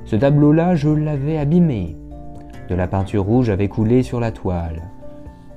Ce 0.05 0.15
tableau-là, 0.15 0.75
je 0.75 0.89
l'avais 0.89 1.37
abîmé. 1.37 1.95
De 2.69 2.75
la 2.75 2.87
peinture 2.87 3.23
rouge 3.23 3.49
avait 3.49 3.67
coulé 3.67 4.03
sur 4.03 4.19
la 4.19 4.31
toile. 4.31 4.81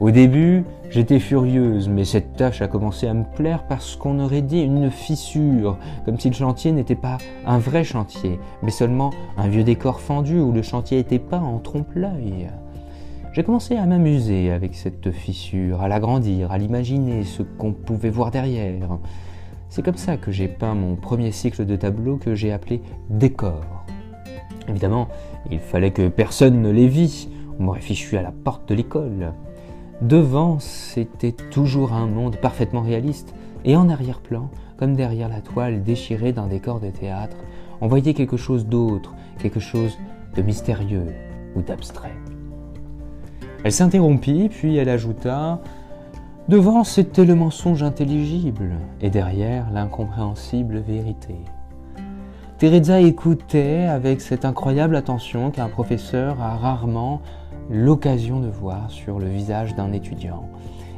Au 0.01 0.11
début, 0.11 0.65
j'étais 0.91 1.19
furieuse, 1.19 1.89
mais 1.89 2.05
cette 2.05 2.37
tâche 2.37 2.63
a 2.63 2.69
commencé 2.69 3.09
à 3.09 3.15
me 3.15 3.25
plaire 3.25 3.65
parce 3.67 3.97
qu'on 3.97 4.21
aurait 4.21 4.43
dit 4.43 4.61
une 4.61 4.91
fissure, 4.91 5.77
comme 6.05 6.21
si 6.21 6.29
le 6.29 6.37
chantier 6.37 6.71
n'était 6.71 6.95
pas 6.95 7.19
un 7.47 7.59
vrai 7.59 7.83
chantier, 7.83 8.39
mais 8.63 8.71
seulement 8.71 9.11
un 9.37 9.49
vieux 9.49 9.65
décor 9.65 10.01
fendu 10.01 10.39
où 10.39 10.53
le 10.53 10.63
chantier 10.63 10.99
était 11.01 11.19
peint 11.19 11.43
en 11.43 11.59
trompe-l'œil. 11.59 12.49
J'ai 13.39 13.45
commencé 13.45 13.77
à 13.77 13.87
m'amuser 13.87 14.51
avec 14.51 14.75
cette 14.75 15.13
fissure, 15.13 15.81
à 15.81 15.87
l'agrandir, 15.87 16.51
à 16.51 16.59
l'imaginer, 16.59 17.23
ce 17.23 17.45
qu'on 17.45 17.73
pouvait 17.73 18.11
voir 18.11 18.33
derrière. 18.33 18.99
C'est 19.69 19.85
comme 19.85 19.97
ça 19.97 20.17
que 20.17 20.33
j'ai 20.33 20.49
peint 20.49 20.75
mon 20.75 20.97
premier 20.97 21.31
cycle 21.31 21.65
de 21.65 21.77
tableaux 21.77 22.17
que 22.17 22.35
j'ai 22.35 22.51
appelé 22.51 22.83
Décor. 23.11 23.85
Évidemment, 24.69 25.07
il 25.53 25.61
fallait 25.61 25.93
que 25.93 26.09
personne 26.09 26.61
ne 26.61 26.71
les 26.73 26.89
vît, 26.89 27.29
on 27.61 27.63
m'aurait 27.63 27.81
fichu 27.81 28.17
à 28.17 28.23
la 28.23 28.33
porte 28.33 28.69
de 28.71 28.75
l'école. 28.75 29.33
Devant, 30.03 30.59
c'était 30.59 31.31
toujours 31.31 31.93
un 31.93 32.09
monde 32.09 32.39
parfaitement 32.39 32.83
réaliste, 32.83 33.37
et 33.65 33.77
en 33.77 33.89
arrière-plan, 33.89 34.51
comme 34.79 34.97
derrière 34.97 35.29
la 35.29 35.43
toile 35.43 35.85
déchirée 35.85 36.33
d'un 36.33 36.49
décor 36.49 36.81
de 36.81 36.91
théâtre, 36.91 37.37
on 37.81 37.87
voyait 37.87 38.15
quelque 38.15 38.37
chose 38.37 38.67
d'autre, 38.67 39.15
quelque 39.39 39.61
chose 39.61 39.97
de 40.35 40.43
mystérieux 40.43 41.15
ou 41.55 41.63
d'abstrait. 41.63 42.17
Elle 43.65 43.73
s'interrompit, 43.73 44.49
puis 44.49 44.77
elle 44.77 44.89
ajouta 44.89 45.61
Devant, 46.49 46.83
c'était 46.83 47.27
le 47.27 47.35
mensonge 47.35 47.83
intelligible, 47.83 48.71
et 49.03 49.11
derrière, 49.11 49.71
l'incompréhensible 49.71 50.79
vérité. 50.79 51.35
Teresa 52.57 53.01
écoutait 53.01 53.85
avec 53.85 54.21
cette 54.23 54.45
incroyable 54.45 54.97
attention 54.97 55.51
qu'un 55.51 55.69
professeur 55.69 56.41
a 56.41 56.57
rarement 56.57 57.21
l'occasion 57.71 58.41
de 58.41 58.49
voir 58.49 58.91
sur 58.91 59.19
le 59.19 59.29
visage 59.29 59.75
d'un 59.75 59.93
étudiant. 59.93 60.49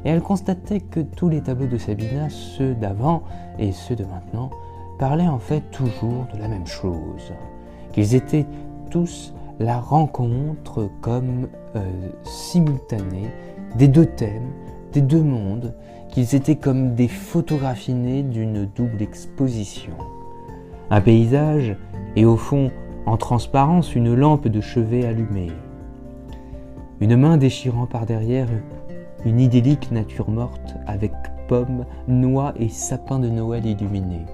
Et 0.04 0.10
elle 0.10 0.22
constatait 0.22 0.80
que 0.80 1.00
tous 1.00 1.28
les 1.28 1.42
tableaux 1.42 1.66
de 1.66 1.78
Sabina, 1.78 2.30
ceux 2.30 2.74
d'avant 2.74 3.22
et 3.58 3.72
ceux 3.72 3.96
de 3.96 4.04
maintenant, 4.04 4.50
parlaient 4.98 5.26
en 5.26 5.38
fait 5.38 5.62
toujours 5.70 6.26
de 6.32 6.38
la 6.38 6.46
même 6.46 6.66
chose, 6.66 7.32
qu'ils 7.92 8.14
étaient 8.14 8.46
tous 8.88 9.34
la 9.60 9.78
rencontre 9.78 10.90
comme 11.00 11.46
euh, 11.76 11.80
simultanée 12.24 13.30
des 13.76 13.86
deux 13.86 14.06
thèmes, 14.06 14.50
des 14.92 15.02
deux 15.02 15.22
mondes, 15.22 15.74
qu'ils 16.08 16.34
étaient 16.34 16.56
comme 16.56 16.96
des 16.96 17.06
photographies 17.06 17.94
nées 17.94 18.24
d'une 18.24 18.66
double 18.66 19.00
exposition. 19.00 19.92
Un 20.90 21.00
paysage 21.00 21.76
et 22.16 22.24
au 22.24 22.36
fond, 22.36 22.72
en 23.06 23.16
transparence, 23.16 23.94
une 23.94 24.14
lampe 24.14 24.48
de 24.48 24.60
chevet 24.60 25.06
allumée 25.06 25.52
une 27.00 27.16
main 27.16 27.38
déchirant 27.38 27.86
par 27.86 28.04
derrière 28.04 28.48
une 29.24 29.40
idyllique 29.40 29.90
nature 29.90 30.30
morte 30.30 30.76
avec 30.86 31.12
pommes, 31.48 31.86
noix 32.08 32.52
et 32.58 32.68
sapins 32.68 33.18
de 33.18 33.28
Noël 33.28 33.64
illuminés. 33.66 34.26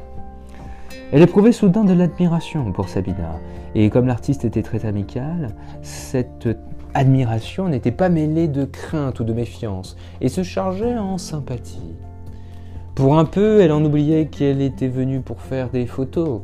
Elle 1.13 1.23
éprouvait 1.23 1.53
soudain 1.53 1.85
de 1.85 1.93
l'admiration 1.93 2.73
pour 2.73 2.89
Sabina, 2.89 3.39
et 3.75 3.91
comme 3.91 4.07
l'artiste 4.07 4.45
était 4.45 4.63
très 4.63 4.87
amical, 4.87 5.51
cette 5.83 6.49
admiration 6.95 7.69
n'était 7.69 7.93
pas 7.93 8.09
mêlée 8.09 8.49
de 8.49 8.65
crainte 8.65 9.21
ou 9.21 9.25
de 9.25 9.33
méfiance, 9.33 9.97
et 10.21 10.29
se 10.29 10.43
chargeait 10.43 10.99
en 10.99 11.17
sympathie. 11.17 11.95
Pour 12.97 13.19
un 13.19 13.25
peu, 13.25 13.61
elle 13.61 13.73
en 13.73 13.85
oubliait 13.85 14.27
qu'elle 14.27 14.61
était 14.61 14.89
venue 14.89 15.21
pour 15.21 15.43
faire 15.43 15.71
des 15.71 15.87
photos, 15.87 16.41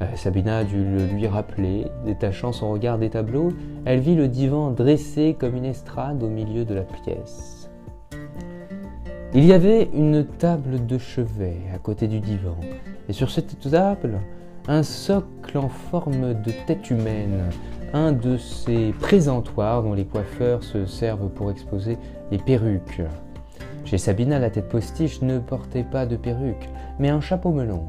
euh, 0.00 0.06
Sabina 0.14 0.64
dut 0.64 0.84
le 0.84 1.06
lui 1.06 1.26
rappeler. 1.26 1.86
Détachant 2.06 2.52
son 2.52 2.70
regard 2.70 2.98
des 2.98 3.10
tableaux, 3.10 3.48
elle 3.84 4.00
vit 4.00 4.14
le 4.14 4.28
divan 4.28 4.70
dressé 4.70 5.36
comme 5.38 5.56
une 5.56 5.64
estrade 5.64 6.22
au 6.22 6.28
milieu 6.28 6.64
de 6.64 6.74
la 6.74 6.82
pièce. 6.82 7.68
Il 9.34 9.44
y 9.44 9.52
avait 9.52 9.90
une 9.92 10.24
table 10.24 10.86
de 10.86 10.96
chevet 10.96 11.56
à 11.74 11.78
côté 11.78 12.06
du 12.06 12.20
divan, 12.20 12.56
et 13.08 13.12
sur 13.12 13.30
cette 13.30 13.58
table, 13.70 14.20
un 14.66 14.82
socle 14.82 15.56
en 15.56 15.68
forme 15.68 16.34
de 16.42 16.52
tête 16.66 16.90
humaine, 16.90 17.50
un 17.94 18.12
de 18.12 18.36
ces 18.36 18.92
présentoirs 19.00 19.82
dont 19.82 19.94
les 19.94 20.04
coiffeurs 20.04 20.62
se 20.62 20.84
servent 20.84 21.30
pour 21.30 21.50
exposer 21.50 21.96
les 22.30 22.38
perruques. 22.38 23.02
Chez 23.84 23.96
Sabina, 23.96 24.38
la 24.38 24.50
tête 24.50 24.68
postiche 24.68 25.22
ne 25.22 25.38
portait 25.38 25.84
pas 25.84 26.04
de 26.04 26.16
perruque, 26.16 26.68
mais 26.98 27.08
un 27.08 27.22
chapeau 27.22 27.50
melon. 27.50 27.84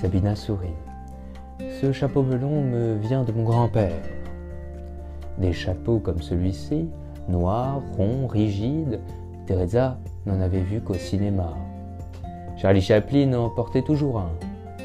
Sabina 0.00 0.36
sourit. 0.36 0.68
Ce 1.80 1.90
chapeau 1.92 2.22
melon 2.22 2.62
me 2.62 2.94
vient 2.94 3.24
de 3.24 3.32
mon 3.32 3.42
grand-père. 3.42 4.00
Des 5.38 5.52
chapeaux 5.52 5.98
comme 5.98 6.22
celui-ci, 6.22 6.88
noirs, 7.28 7.82
ronds, 7.96 8.28
rigides, 8.28 9.00
Teresa 9.46 9.98
n'en 10.26 10.40
avait 10.40 10.60
vu 10.60 10.80
qu'au 10.80 10.94
cinéma. 10.94 11.56
Charlie 12.60 12.82
Chaplin 12.82 13.32
en 13.32 13.48
portait 13.48 13.80
toujours 13.80 14.18
un. 14.18 14.32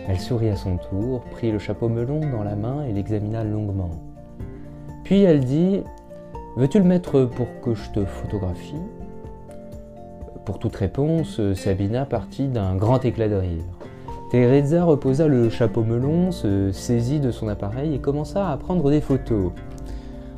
Elle 0.08 0.18
sourit 0.18 0.48
à 0.48 0.56
son 0.56 0.78
tour, 0.78 1.20
prit 1.32 1.52
le 1.52 1.60
chapeau 1.60 1.90
melon 1.90 2.22
dans 2.22 2.42
la 2.42 2.56
main 2.56 2.86
et 2.86 2.94
l'examina 2.94 3.44
longuement. 3.44 3.90
Puis 5.04 5.24
elle 5.24 5.44
dit 5.44 5.82
Veux-tu 6.56 6.80
le 6.80 6.86
mettre 6.86 7.26
pour 7.26 7.48
que 7.62 7.74
je 7.74 7.90
te 7.92 8.06
photographie? 8.06 8.80
Pour 10.46 10.58
toute 10.58 10.78
réponse, 10.78 11.42
Sabina 11.56 12.06
partit 12.06 12.48
d'un 12.48 12.78
grand 12.78 13.04
éclat 13.04 13.28
de 13.28 13.36
rire. 13.36 13.66
Teresa 14.32 14.86
reposa 14.86 15.28
le 15.28 15.50
chapeau 15.50 15.84
melon, 15.84 16.32
se 16.32 16.72
saisit 16.72 17.20
de 17.20 17.32
son 17.32 17.50
appareil 17.50 17.94
et 17.94 18.00
commença 18.00 18.50
à 18.50 18.56
prendre 18.56 18.90
des 18.90 19.02
photos. 19.02 19.52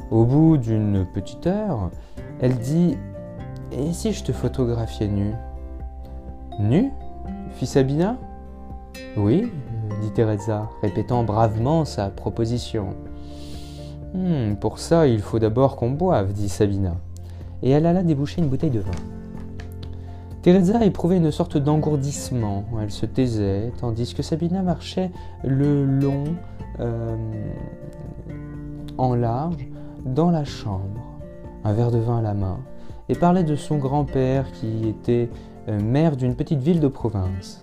Au 0.10 0.26
bout 0.26 0.58
d'une 0.58 1.06
petite 1.14 1.46
heure, 1.46 1.92
elle 2.42 2.58
dit 2.58 2.98
Et 3.72 3.94
si 3.94 4.12
je 4.12 4.24
te 4.24 4.32
photographiais 4.32 5.08
nu 5.08 5.36
Nu? 6.60 6.92
Fit 7.58 7.66
Sabina 7.66 8.18
Oui, 9.18 9.52
dit 10.02 10.12
Teresa, 10.12 10.70
répétant 10.84 11.24
bravement 11.24 11.86
sa 11.86 12.10
proposition. 12.10 12.90
Hmm, 14.14 14.54
pour 14.62 14.78
ça, 14.78 15.08
il 15.08 15.22
faut 15.22 15.40
d'abord 15.40 15.76
qu'on 15.76 15.90
boive, 15.90 16.34
dit 16.34 16.50
Sabina. 16.50 16.96
Et 17.64 17.72
elle 17.72 17.88
alla 17.88 18.04
déboucher 18.04 18.42
une 18.42 18.48
bouteille 18.48 18.70
de 18.70 18.80
vin. 18.80 18.92
Teresa 20.44 20.86
éprouvait 20.86 21.18
une 21.18 21.32
sorte 21.32 21.58
d'engourdissement. 21.58 22.64
Elle 22.80 22.92
se 22.92 23.08
taisait, 23.08 23.72
tandis 23.80 24.14
que 24.14 24.22
Sabina 24.22 24.62
marchait 24.62 25.10
le 25.44 25.84
long, 25.84 26.26
euh, 26.80 27.16
en 29.00 29.16
large, 29.16 29.68
dans 30.06 30.30
la 30.30 30.46
chambre, 30.46 31.02
un 31.64 31.74
verre 31.74 31.90
de 31.90 31.98
vin 31.98 32.20
à 32.20 32.22
la 32.22 32.36
main, 32.36 32.60
et 33.10 33.16
parlait 33.16 33.44
de 33.44 33.56
son 33.56 33.78
grand-père 33.78 34.52
qui 34.52 34.88
était 34.88 35.32
euh, 35.32 35.57
maire 35.68 36.16
d'une 36.16 36.36
petite 36.36 36.62
ville 36.62 36.80
de 36.80 36.88
province. 36.88 37.62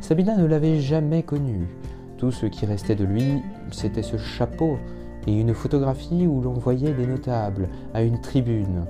Sabina 0.00 0.36
ne 0.36 0.46
l'avait 0.46 0.80
jamais 0.80 1.22
connu. 1.22 1.68
Tout 2.16 2.30
ce 2.30 2.46
qui 2.46 2.64
restait 2.66 2.94
de 2.94 3.04
lui, 3.04 3.42
c'était 3.70 4.02
ce 4.02 4.16
chapeau 4.16 4.78
et 5.26 5.38
une 5.38 5.54
photographie 5.54 6.26
où 6.26 6.40
l'on 6.40 6.54
voyait 6.54 6.94
des 6.94 7.06
notables 7.06 7.68
à 7.92 8.02
une 8.02 8.20
tribune. 8.20 8.86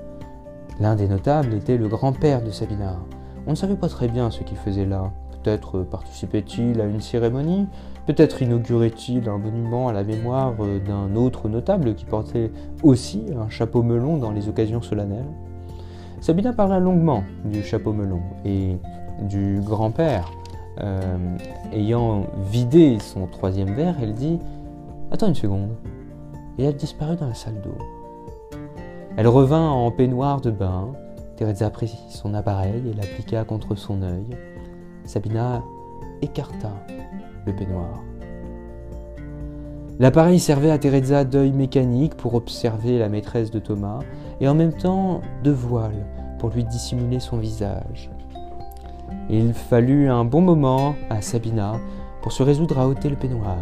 L'un 0.79 0.95
des 0.95 1.07
notables 1.07 1.53
était 1.53 1.77
le 1.77 1.87
grand-père 1.87 2.43
de 2.43 2.51
Sabina. 2.51 2.99
On 3.47 3.51
ne 3.51 3.55
savait 3.55 3.75
pas 3.75 3.89
très 3.89 4.07
bien 4.07 4.29
ce 4.29 4.43
qu'il 4.43 4.57
faisait 4.57 4.85
là. 4.85 5.11
Peut-être 5.43 5.83
participait-il 5.83 6.79
à 6.81 6.85
une 6.85 7.01
cérémonie, 7.01 7.67
peut-être 8.05 8.41
inaugurait-il 8.41 9.27
un 9.29 9.37
monument 9.37 9.87
à 9.87 9.93
la 9.93 10.03
mémoire 10.03 10.53
d'un 10.85 11.15
autre 11.15 11.49
notable 11.49 11.95
qui 11.95 12.05
portait 12.05 12.51
aussi 12.83 13.23
un 13.37 13.49
chapeau 13.49 13.83
melon 13.83 14.17
dans 14.17 14.31
les 14.31 14.49
occasions 14.49 14.81
solennelles. 14.81 15.31
Sabina 16.19 16.53
parla 16.53 16.79
longuement 16.79 17.23
du 17.45 17.63
chapeau 17.63 17.93
melon 17.93 18.21
et 18.43 18.77
du 19.21 19.59
grand-père. 19.61 20.31
Euh, 20.79 21.37
ayant 21.71 22.25
vidé 22.51 22.99
son 22.99 23.27
troisième 23.27 23.73
verre, 23.73 23.95
elle 24.01 24.13
dit 24.13 24.39
Attends 25.11 25.27
une 25.27 25.35
seconde. 25.35 25.75
Et 26.57 26.63
elle 26.63 26.75
disparut 26.75 27.15
dans 27.15 27.27
la 27.27 27.33
salle 27.33 27.61
d'eau. 27.61 27.77
Elle 29.15 29.27
revint 29.27 29.69
en 29.69 29.89
peignoir 29.91 30.41
de 30.41 30.51
bain, 30.51 30.93
Teresa 31.37 31.69
prit 31.69 31.95
son 32.09 32.33
appareil 32.33 32.81
et 32.89 32.93
l'appliqua 32.93 33.43
contre 33.43 33.75
son 33.75 34.01
œil. 34.01 34.25
Sabina 35.05 35.63
écarta 36.21 36.71
le 37.45 37.55
peignoir. 37.55 38.03
L'appareil 39.99 40.39
servait 40.39 40.69
à 40.69 40.77
Teresa 40.77 41.23
d'œil 41.23 41.51
mécanique 41.51 42.15
pour 42.15 42.35
observer 42.35 42.99
la 42.99 43.09
maîtresse 43.09 43.49
de 43.49 43.57
Thomas 43.57 43.99
et 44.39 44.47
en 44.47 44.53
même 44.53 44.73
temps 44.73 45.21
de 45.43 45.49
voile 45.49 46.05
pour 46.37 46.51
lui 46.51 46.63
dissimuler 46.63 47.19
son 47.19 47.37
visage. 47.37 48.11
Il 49.29 49.53
fallut 49.53 50.09
un 50.09 50.23
bon 50.23 50.41
moment 50.41 50.93
à 51.09 51.21
Sabina 51.21 51.79
pour 52.21 52.31
se 52.31 52.43
résoudre 52.43 52.77
à 52.77 52.87
ôter 52.87 53.09
le 53.09 53.15
peignoir. 53.15 53.57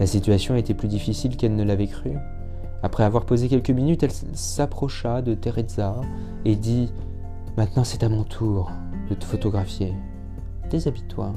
La 0.00 0.06
situation 0.06 0.56
était 0.56 0.74
plus 0.74 0.88
difficile 0.88 1.36
qu'elle 1.36 1.54
ne 1.54 1.62
l'avait 1.62 1.86
cru. 1.86 2.12
Après 2.82 3.04
avoir 3.04 3.24
posé 3.24 3.48
quelques 3.48 3.70
minutes, 3.70 4.02
elle 4.02 4.12
s'approcha 4.32 5.22
de 5.22 5.34
Teresa 5.34 6.00
et 6.44 6.56
dit 6.56 6.92
Maintenant 7.56 7.84
c'est 7.84 8.02
à 8.02 8.08
mon 8.08 8.24
tour 8.24 8.72
de 9.08 9.14
te 9.14 9.24
photographier. 9.24 9.94
Déshabille-toi. 10.70 11.34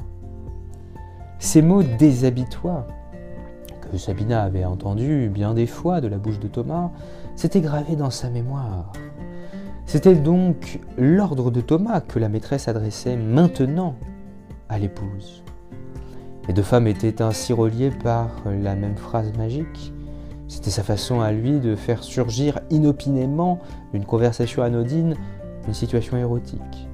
Ces 1.38 1.62
mots 1.62 1.82
déshabille-toi, 1.82 2.86
Sabina 3.96 4.42
avait 4.42 4.64
entendu 4.64 5.30
bien 5.32 5.54
des 5.54 5.66
fois 5.66 6.00
de 6.00 6.08
la 6.08 6.18
bouche 6.18 6.40
de 6.40 6.48
Thomas, 6.48 6.90
s'était 7.36 7.60
gravé 7.60 7.96
dans 7.96 8.10
sa 8.10 8.30
mémoire. 8.30 8.92
C'était 9.86 10.14
donc 10.14 10.80
l'ordre 10.96 11.50
de 11.50 11.60
Thomas 11.60 12.00
que 12.00 12.18
la 12.18 12.28
maîtresse 12.28 12.68
adressait 12.68 13.16
maintenant 13.16 13.94
à 14.68 14.78
l'épouse. 14.78 15.42
Les 16.48 16.54
deux 16.54 16.62
femmes 16.62 16.86
étaient 16.86 17.22
ainsi 17.22 17.52
reliées 17.52 17.90
par 17.90 18.28
la 18.44 18.74
même 18.74 18.96
phrase 18.96 19.32
magique. 19.36 19.92
C'était 20.48 20.70
sa 20.70 20.82
façon 20.82 21.20
à 21.20 21.32
lui 21.32 21.58
de 21.58 21.74
faire 21.74 22.02
surgir 22.02 22.60
inopinément 22.70 23.60
une 23.92 24.04
conversation 24.04 24.62
anodine, 24.62 25.14
une 25.66 25.74
situation 25.74 26.16
érotique. 26.16 26.88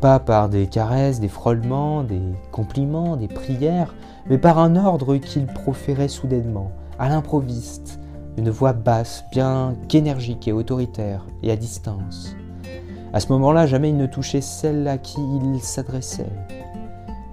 Pas 0.00 0.20
par 0.20 0.48
des 0.48 0.66
caresses, 0.66 1.20
des 1.20 1.28
frôlements, 1.28 2.04
des 2.04 2.22
compliments, 2.52 3.16
des 3.16 3.28
prières, 3.28 3.94
mais 4.28 4.38
par 4.38 4.58
un 4.58 4.76
ordre 4.76 5.16
qu'il 5.16 5.46
proférait 5.46 6.08
soudainement, 6.08 6.70
à 6.98 7.08
l'improviste, 7.08 8.00
une 8.36 8.50
voix 8.50 8.72
basse, 8.72 9.24
bien 9.30 9.74
qu'énergique 9.88 10.48
et 10.48 10.52
autoritaire, 10.52 11.24
et 11.42 11.50
à 11.50 11.56
distance. 11.56 12.36
À 13.12 13.20
ce 13.20 13.32
moment-là, 13.32 13.66
jamais 13.66 13.90
il 13.90 13.96
ne 13.96 14.06
touchait 14.06 14.40
celle 14.40 14.88
à 14.88 14.98
qui 14.98 15.20
il 15.20 15.60
s'adressait. 15.60 16.32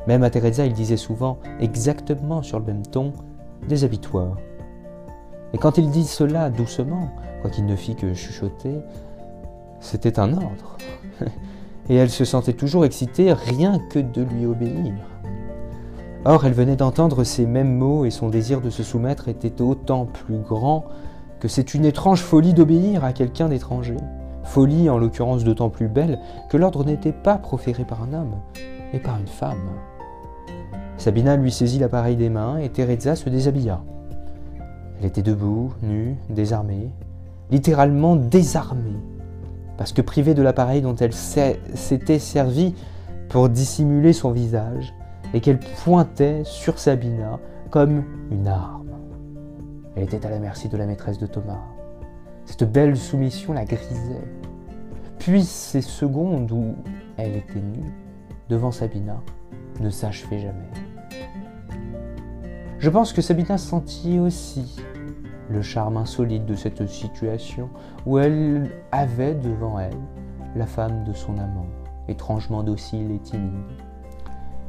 Même 0.08 0.24
à 0.24 0.30
Teresa, 0.30 0.66
il 0.66 0.74
disait 0.74 0.98
souvent, 0.98 1.38
exactement 1.60 2.42
sur 2.42 2.60
le 2.60 2.66
même 2.66 2.86
ton, 2.86 3.14
Déshabille-toi. 3.68 4.36
Et 5.54 5.58
quand 5.58 5.78
il 5.78 5.90
dit 5.92 6.06
cela 6.06 6.50
doucement, 6.50 7.10
quoiqu'il 7.42 7.66
ne 7.66 7.76
fît 7.76 7.96
que 7.96 8.14
chuchoter, 8.14 8.80
c'était 9.80 10.20
un 10.20 10.34
ordre. 10.34 10.78
Et 11.90 11.96
elle 11.96 12.10
se 12.10 12.26
sentait 12.26 12.54
toujours 12.54 12.86
excitée 12.86 13.34
rien 13.34 13.80
que 13.90 14.00
de 14.00 14.22
lui 14.22 14.46
obéir. 14.46 14.94
Or, 16.24 16.46
elle 16.46 16.54
venait 16.54 16.76
d'entendre 16.76 17.24
ces 17.24 17.48
mêmes 17.48 17.76
mots 17.76 18.06
et 18.06 18.12
son 18.12 18.30
désir 18.30 18.62
de 18.62 18.70
se 18.70 18.84
soumettre 18.84 19.28
était 19.28 19.60
autant 19.60 20.06
plus 20.06 20.38
grand 20.38 20.86
que 21.40 21.48
c'est 21.48 21.74
une 21.74 21.84
étrange 21.84 22.22
folie 22.22 22.54
d'obéir 22.54 23.04
à 23.04 23.12
quelqu'un 23.12 23.50
d'étranger. 23.50 23.98
Folie 24.44 24.88
en 24.92 25.00
l'occurrence 25.00 25.44
d'autant 25.44 25.70
plus 25.70 25.88
belle 25.88 26.20
que 26.50 26.58
l'ordre 26.58 26.86
n'était 26.86 27.12
pas 27.12 27.40
proféré 27.40 27.86
par 27.86 28.04
un 28.04 28.14
homme, 28.14 28.36
mais 28.94 29.00
par 29.00 29.18
une 29.18 29.28
femme. 29.28 29.72
Sabina 30.98 31.38
lui 31.38 31.52
saisit 31.52 31.80
l'appareil 31.80 32.16
des 32.16 32.30
mains 32.30 32.58
et 32.58 32.70
Teresa 32.70 33.16
se 33.16 33.28
déshabilla. 33.30 33.82
Elle 35.00 35.08
était 35.08 35.24
debout, 35.24 35.74
nue, 35.82 36.18
désarmée, 36.30 36.92
littéralement 37.50 38.16
désarmée, 38.16 39.00
parce 39.78 39.92
que 39.92 40.04
privée 40.04 40.36
de 40.36 40.44
l'appareil 40.44 40.84
dont 40.84 40.96
elle 40.96 41.14
s'était 41.14 42.20
servie 42.20 42.76
pour 43.30 43.50
dissimuler 43.50 44.14
son 44.14 44.30
visage, 44.30 44.94
et 45.34 45.42
qu'elle 45.42 45.60
pointait 45.60 46.44
sur 46.44 46.80
Sabina 46.80 47.40
comme 47.70 48.04
une 48.32 48.48
arme. 48.48 48.90
Elle 49.96 50.04
était 50.04 50.26
à 50.26 50.30
la 50.30 50.40
merci 50.40 50.70
de 50.70 50.78
la 50.78 50.86
maîtresse 50.86 51.18
de 51.18 51.28
Thomas. 51.28 51.62
Cette 52.46 52.70
belle 52.72 52.98
soumission 52.98 53.54
la 53.54 53.66
grisait. 53.66 54.28
Puis 55.20 55.44
ces 55.44 55.82
secondes 55.82 56.52
où 56.52 56.76
elle 57.18 57.36
était 57.36 57.60
nue 57.60 57.92
devant 58.50 58.72
Sabina 58.72 59.22
ne 59.80 59.90
s'achevaient 59.90 60.40
jamais. 60.40 60.70
Je 62.80 62.90
pense 62.90 63.14
que 63.14 63.22
Sabina 63.22 63.58
sentit 63.58 64.20
aussi 64.20 64.82
le 65.50 65.62
charme 65.62 65.98
insolite 65.98 66.46
de 66.46 66.56
cette 66.56 66.88
situation 66.88 67.70
où 68.06 68.18
elle 68.18 68.72
avait 68.92 69.36
devant 69.36 69.78
elle 69.78 69.98
la 70.56 70.66
femme 70.66 71.04
de 71.04 71.14
son 71.14 71.38
amant, 71.38 71.68
étrangement 72.08 72.64
docile 72.64 73.12
et 73.12 73.20
timide, 73.20 73.52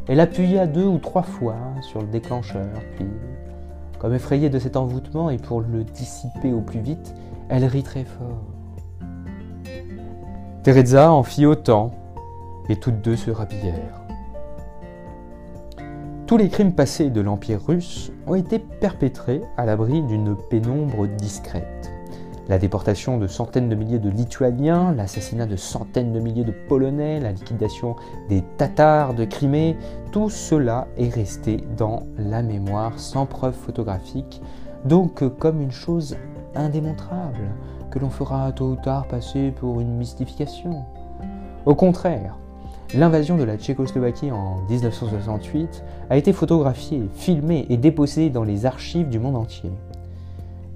elle 0.09 0.21
appuya 0.21 0.67
deux 0.67 0.87
ou 0.87 0.99
trois 0.99 1.23
fois 1.23 1.57
sur 1.81 2.01
le 2.01 2.09
déclencheur, 2.09 2.69
puis, 2.97 3.07
comme 3.99 4.15
effrayée 4.15 4.51
de 4.51 4.59
cet 4.59 4.77
envoûtement 4.77 5.31
et 5.31 5.39
pour 5.39 5.61
le 5.61 5.85
dissiper 5.85 6.53
au 6.53 6.61
plus 6.61 6.81
vite, 6.81 7.15
elle 7.49 7.65
rit 7.65 7.85
très 7.85 8.05
fort. 8.05 8.43
Teresa 10.65 11.13
en 11.13 11.23
fit 11.23 11.47
autant, 11.47 11.93
et 12.69 12.77
toutes 12.77 13.01
deux 13.01 13.17
se 13.17 13.31
rhabillèrent. 13.31 14.03
Tous 16.27 16.37
les 16.37 16.49
crimes 16.49 16.73
passés 16.73 17.11
de 17.11 17.21
l'Empire 17.21 17.61
russe 17.65 18.11
ont 18.27 18.35
été 18.35 18.59
perpétrés 18.59 19.43
à 19.57 19.67
l'abri 19.67 20.03
d'une 20.03 20.35
pénombre 20.35 21.07
discrète 21.07 21.92
la 22.49 22.59
déportation 22.59 23.19
de 23.19 23.27
centaines 23.27 23.69
de 23.69 23.75
milliers 23.75 23.99
de 23.99 24.11
Lituaniens, 24.11 24.93
l'assassinat 24.93 25.47
de 25.47 25.57
centaines 25.57 26.13
de 26.13 26.21
milliers 26.21 26.45
de 26.45 26.55
Polonais, 26.69 27.21
la 27.21 27.33
liquidation 27.33 27.97
des 28.29 28.43
Tatars 28.59 29.15
de 29.15 29.25
Crimée, 29.25 29.77
tout 30.11 30.29
cela 30.29 30.89
est 30.97 31.15
resté 31.15 31.59
dans 31.77 32.03
la 32.19 32.43
mémoire 32.43 32.99
sans 32.99 33.27
preuve 33.27 33.55
photographique, 33.55 34.43
donc 34.85 35.23
comme 35.39 35.61
une 35.61 35.73
chose 35.73 36.17
indémontrable 36.55 37.49
que 37.91 37.99
l'on 37.99 38.11
fera 38.11 38.51
tôt 38.53 38.71
ou 38.71 38.77
tard 38.77 39.07
passer 39.07 39.53
pour 39.53 39.81
une 39.81 39.97
mystification. 39.97 40.85
Au 41.65 41.75
contraire, 41.75 42.37
l'invasion 42.95 43.37
de 43.37 43.45
la 43.45 43.57
Tchécoslovaquie 43.57 44.33
en 44.33 44.63
1968 44.69 45.85
a 46.11 46.17
été 46.17 46.33
photographiée, 46.33 47.09
filmée 47.15 47.67
et 47.69 47.77
déposée 47.77 48.31
dans 48.31 48.45
les 48.45 48.67
archives 48.67 49.09
du 49.09 49.19
monde 49.19 49.37
entier. 49.37 49.71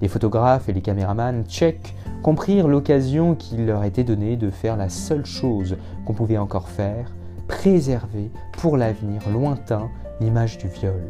Les 0.01 0.07
photographes 0.07 0.69
et 0.69 0.73
les 0.73 0.81
caméramans 0.81 1.43
tchèques 1.45 1.95
comprirent 2.21 2.67
l'occasion 2.67 3.35
qui 3.35 3.57
leur 3.57 3.83
était 3.83 4.03
donnée 4.03 4.35
de 4.37 4.49
faire 4.49 4.77
la 4.77 4.89
seule 4.89 5.25
chose 5.25 5.77
qu'on 6.05 6.13
pouvait 6.13 6.37
encore 6.37 6.69
faire, 6.69 7.11
préserver 7.47 8.29
pour 8.53 8.77
l'avenir 8.77 9.21
lointain 9.31 9.89
l'image 10.19 10.57
du 10.57 10.67
viol. 10.67 11.01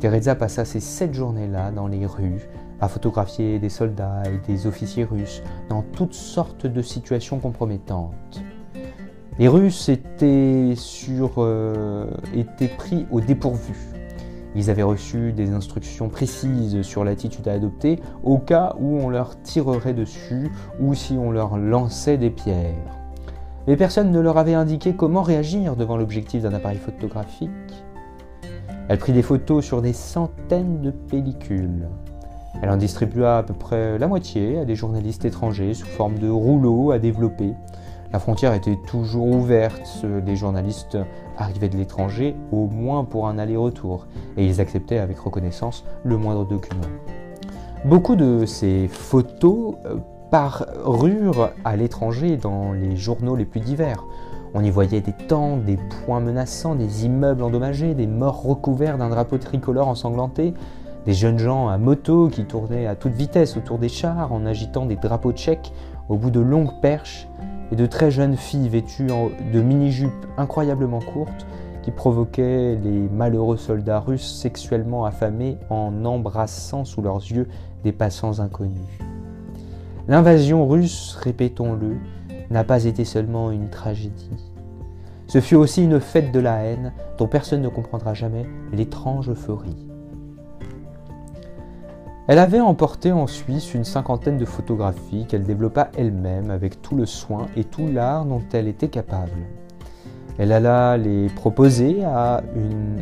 Teresa 0.00 0.34
passa 0.34 0.64
ces 0.64 0.80
sept 0.80 1.14
journées-là 1.14 1.70
dans 1.70 1.86
les 1.86 2.06
rues, 2.06 2.48
à 2.80 2.88
photographier 2.88 3.58
des 3.58 3.68
soldats 3.68 4.22
et 4.26 4.38
des 4.50 4.66
officiers 4.66 5.04
russes 5.04 5.42
dans 5.68 5.82
toutes 5.82 6.14
sortes 6.14 6.66
de 6.66 6.82
situations 6.82 7.38
compromettantes. 7.38 8.42
Les 9.38 9.48
Russes 9.48 9.88
étaient, 9.88 10.74
sur, 10.74 11.34
euh, 11.38 12.06
étaient 12.34 12.68
pris 12.68 13.06
au 13.12 13.20
dépourvu. 13.20 13.97
Ils 14.54 14.70
avaient 14.70 14.82
reçu 14.82 15.32
des 15.32 15.52
instructions 15.52 16.08
précises 16.08 16.82
sur 16.82 17.04
l'attitude 17.04 17.46
à 17.48 17.52
adopter 17.52 18.00
au 18.22 18.38
cas 18.38 18.74
où 18.80 18.98
on 18.98 19.10
leur 19.10 19.40
tirerait 19.42 19.94
dessus 19.94 20.50
ou 20.80 20.94
si 20.94 21.14
on 21.14 21.30
leur 21.30 21.58
lançait 21.58 22.16
des 22.16 22.30
pierres. 22.30 22.74
Mais 23.66 23.76
personne 23.76 24.10
ne 24.10 24.20
leur 24.20 24.38
avait 24.38 24.54
indiqué 24.54 24.94
comment 24.94 25.22
réagir 25.22 25.76
devant 25.76 25.96
l'objectif 25.96 26.42
d'un 26.42 26.54
appareil 26.54 26.78
photographique. 26.78 27.50
Elle 28.88 28.98
prit 28.98 29.12
des 29.12 29.22
photos 29.22 29.62
sur 29.64 29.82
des 29.82 29.92
centaines 29.92 30.80
de 30.80 30.90
pellicules. 30.90 31.86
Elle 32.62 32.70
en 32.70 32.78
distribua 32.78 33.38
à 33.38 33.42
peu 33.42 33.52
près 33.52 33.98
la 33.98 34.08
moitié 34.08 34.58
à 34.58 34.64
des 34.64 34.74
journalistes 34.74 35.26
étrangers 35.26 35.74
sous 35.74 35.86
forme 35.86 36.18
de 36.18 36.28
rouleaux 36.28 36.90
à 36.90 36.98
développer. 36.98 37.52
La 38.10 38.18
frontière 38.18 38.54
était 38.54 38.76
toujours 38.76 39.26
ouverte, 39.26 40.04
les 40.24 40.34
journalistes 40.34 40.96
arrivaient 41.36 41.68
de 41.68 41.76
l'étranger 41.76 42.34
au 42.52 42.66
moins 42.66 43.04
pour 43.04 43.28
un 43.28 43.38
aller-retour, 43.38 44.06
et 44.38 44.46
ils 44.46 44.62
acceptaient 44.62 44.98
avec 44.98 45.18
reconnaissance 45.18 45.84
le 46.04 46.16
moindre 46.16 46.46
document. 46.46 46.86
Beaucoup 47.84 48.16
de 48.16 48.46
ces 48.46 48.88
photos 48.88 49.74
euh, 49.84 49.98
parurent 50.30 51.50
à 51.64 51.76
l'étranger 51.76 52.36
dans 52.36 52.72
les 52.72 52.96
journaux 52.96 53.36
les 53.36 53.44
plus 53.44 53.60
divers. 53.60 54.04
On 54.54 54.64
y 54.64 54.70
voyait 54.70 55.02
des 55.02 55.12
tentes, 55.12 55.64
des 55.64 55.78
points 56.04 56.20
menaçants, 56.20 56.74
des 56.74 57.04
immeubles 57.04 57.42
endommagés, 57.42 57.94
des 57.94 58.06
morts 58.06 58.42
recouverts 58.42 58.96
d'un 58.96 59.10
drapeau 59.10 59.36
tricolore 59.36 59.86
ensanglanté, 59.86 60.54
des 61.04 61.12
jeunes 61.12 61.38
gens 61.38 61.68
à 61.68 61.76
moto 61.78 62.28
qui 62.28 62.46
tournaient 62.46 62.86
à 62.86 62.96
toute 62.96 63.12
vitesse 63.12 63.56
autour 63.56 63.78
des 63.78 63.88
chars 63.88 64.32
en 64.32 64.46
agitant 64.46 64.86
des 64.86 64.96
drapeaux 64.96 65.32
tchèques 65.32 65.72
au 66.08 66.16
bout 66.16 66.30
de 66.30 66.40
longues 66.40 66.80
perches, 66.80 67.28
et 67.72 67.76
de 67.76 67.86
très 67.86 68.10
jeunes 68.10 68.36
filles 68.36 68.68
vêtues 68.68 69.06
de 69.06 69.60
mini-jupes 69.60 70.26
incroyablement 70.36 71.00
courtes 71.00 71.46
qui 71.82 71.90
provoquaient 71.90 72.76
les 72.76 73.08
malheureux 73.08 73.56
soldats 73.56 74.00
russes 74.00 74.30
sexuellement 74.30 75.04
affamés 75.04 75.56
en 75.70 76.04
embrassant 76.04 76.84
sous 76.84 77.02
leurs 77.02 77.18
yeux 77.18 77.48
des 77.84 77.92
passants 77.92 78.40
inconnus. 78.40 78.98
L'invasion 80.06 80.66
russe, 80.66 81.16
répétons-le, 81.20 81.96
n'a 82.50 82.64
pas 82.64 82.84
été 82.84 83.04
seulement 83.04 83.50
une 83.50 83.68
tragédie. 83.68 84.30
Ce 85.26 85.40
fut 85.40 85.56
aussi 85.56 85.84
une 85.84 86.00
fête 86.00 86.32
de 86.32 86.40
la 86.40 86.62
haine 86.62 86.92
dont 87.18 87.26
personne 87.26 87.60
ne 87.60 87.68
comprendra 87.68 88.14
jamais 88.14 88.46
l'étrange 88.72 89.28
euphorie. 89.28 89.87
Elle 92.28 92.38
avait 92.38 92.60
emporté 92.60 93.10
en 93.10 93.26
Suisse 93.26 93.72
une 93.72 93.84
cinquantaine 93.84 94.36
de 94.36 94.44
photographies 94.44 95.24
qu'elle 95.26 95.44
développa 95.44 95.88
elle-même 95.96 96.50
avec 96.50 96.82
tout 96.82 96.94
le 96.94 97.06
soin 97.06 97.46
et 97.56 97.64
tout 97.64 97.86
l'art 97.90 98.26
dont 98.26 98.42
elle 98.52 98.68
était 98.68 98.88
capable. 98.88 99.46
Elle 100.36 100.52
alla 100.52 100.98
les 100.98 101.28
proposer 101.30 102.04
à, 102.04 102.42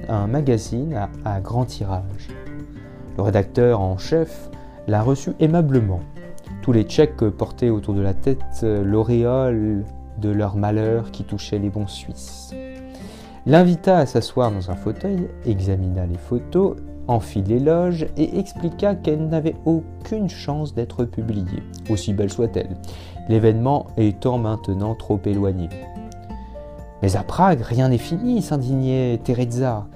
un 0.09 0.29
magazine 0.29 1.09
à, 1.25 1.41
grand 1.41 1.65
tirage. 1.65 2.29
Le 3.17 3.25
rédacteur 3.25 3.81
en 3.81 3.99
chef 3.99 4.49
l'a 4.87 5.03
reçu 5.03 5.33
aimablement. 5.41 6.01
Tous 6.62 6.71
les 6.71 6.85
Tchèques 6.85 7.29
portaient 7.31 7.71
autour 7.71 7.95
de 7.95 8.03
la 8.03 8.15
tête 8.15 8.62
l'auréole 8.62 9.85
de 10.19 10.29
leur 10.29 10.55
malheur 10.55 11.11
qui 11.11 11.25
touchait 11.25 11.59
les 11.59 11.69
bons 11.69 11.89
Suisses. 11.89 12.55
L'invita 13.45 13.99
à 13.99 14.07
s'asseoir 14.07 14.53
dans 14.53 14.71
un 14.71 14.77
fauteuil, 14.77 15.29
examina 15.45 16.07
les 16.07 16.17
photos 16.17 16.77
en 17.09 17.21
fit 17.21 17.42
l'éloge 17.42 18.07
et 18.16 18.38
expliqua 18.38 18.95
qu'elle 18.95 19.29
n'avait 19.29 19.57
aucune 19.64 20.29
chance 20.29 20.75
d'être 20.75 21.05
publiée, 21.05 21.62
aussi 21.88 22.12
belle 22.12 22.33
soit-elle, 22.33 22.77
l'événement 23.29 23.87
étant 23.97 24.38
maintenant 24.38 24.95
trop 24.95 25.21
éloigné. 25.25 25.69
Mais 27.03 27.16
à 27.16 27.23
Prague, 27.23 27.61
rien 27.61 27.88
n'est 27.88 27.99
fini, 27.99 28.42
s'indignait 28.42 29.21
Teresa, 29.23 29.87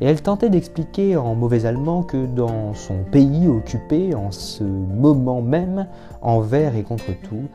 et 0.00 0.06
elle 0.06 0.22
tentait 0.22 0.50
d'expliquer 0.50 1.16
en 1.16 1.34
mauvais 1.34 1.66
allemand 1.66 2.02
que 2.02 2.26
dans 2.26 2.74
son 2.74 3.04
pays 3.10 3.48
occupé 3.48 4.14
en 4.14 4.30
ce 4.30 4.64
moment 4.64 5.42
même, 5.42 5.86
envers 6.22 6.76
et 6.76 6.82
contre 6.82 7.12
tout, 7.22 7.48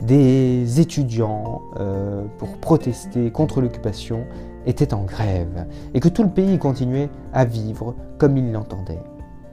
des 0.00 0.80
étudiants, 0.80 1.62
euh, 1.78 2.24
pour 2.38 2.56
protester 2.58 3.30
contre 3.30 3.60
l'occupation, 3.60 4.24
étaient 4.66 4.92
en 4.94 5.04
grève, 5.04 5.66
et 5.94 6.00
que 6.00 6.08
tout 6.08 6.22
le 6.22 6.30
pays 6.30 6.58
continuait 6.58 7.08
à 7.32 7.44
vivre 7.44 7.94
comme 8.18 8.36
il 8.36 8.52
l'entendait. 8.52 9.02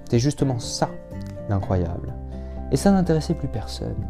C'est 0.10 0.19
justement 0.19 0.60
ça 0.60 0.89
l'incroyable. 1.49 2.13
Et 2.71 2.78
ça 2.78 2.91
n'intéressait 2.91 3.36
plus 3.36 3.47
personne. 3.47 4.08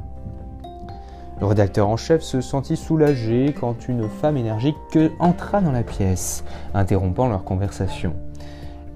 Le 1.39 1.47
rédacteur 1.47 1.89
en 1.89 1.97
chef 1.97 2.21
se 2.21 2.41
sentit 2.41 2.77
soulagé 2.77 3.53
quand 3.59 3.89
une 3.89 4.07
femme 4.07 4.37
énergique 4.37 4.75
entra 5.19 5.61
dans 5.61 5.71
la 5.71 5.83
pièce, 5.83 6.43
interrompant 6.73 7.27
leur 7.27 7.43
conversation. 7.43 8.13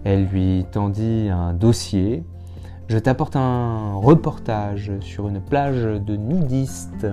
Elle 0.04 0.26
lui 0.28 0.65
tendit 0.72 1.30
un 1.30 1.54
dossier. 1.54 2.24
Je 2.88 2.98
t'apporte 2.98 3.36
un 3.36 3.96
reportage 3.96 4.93
sur 5.02 5.28
une 5.28 5.41
plage 5.41 5.84
de 5.84 6.15
nudistes. 6.15 7.08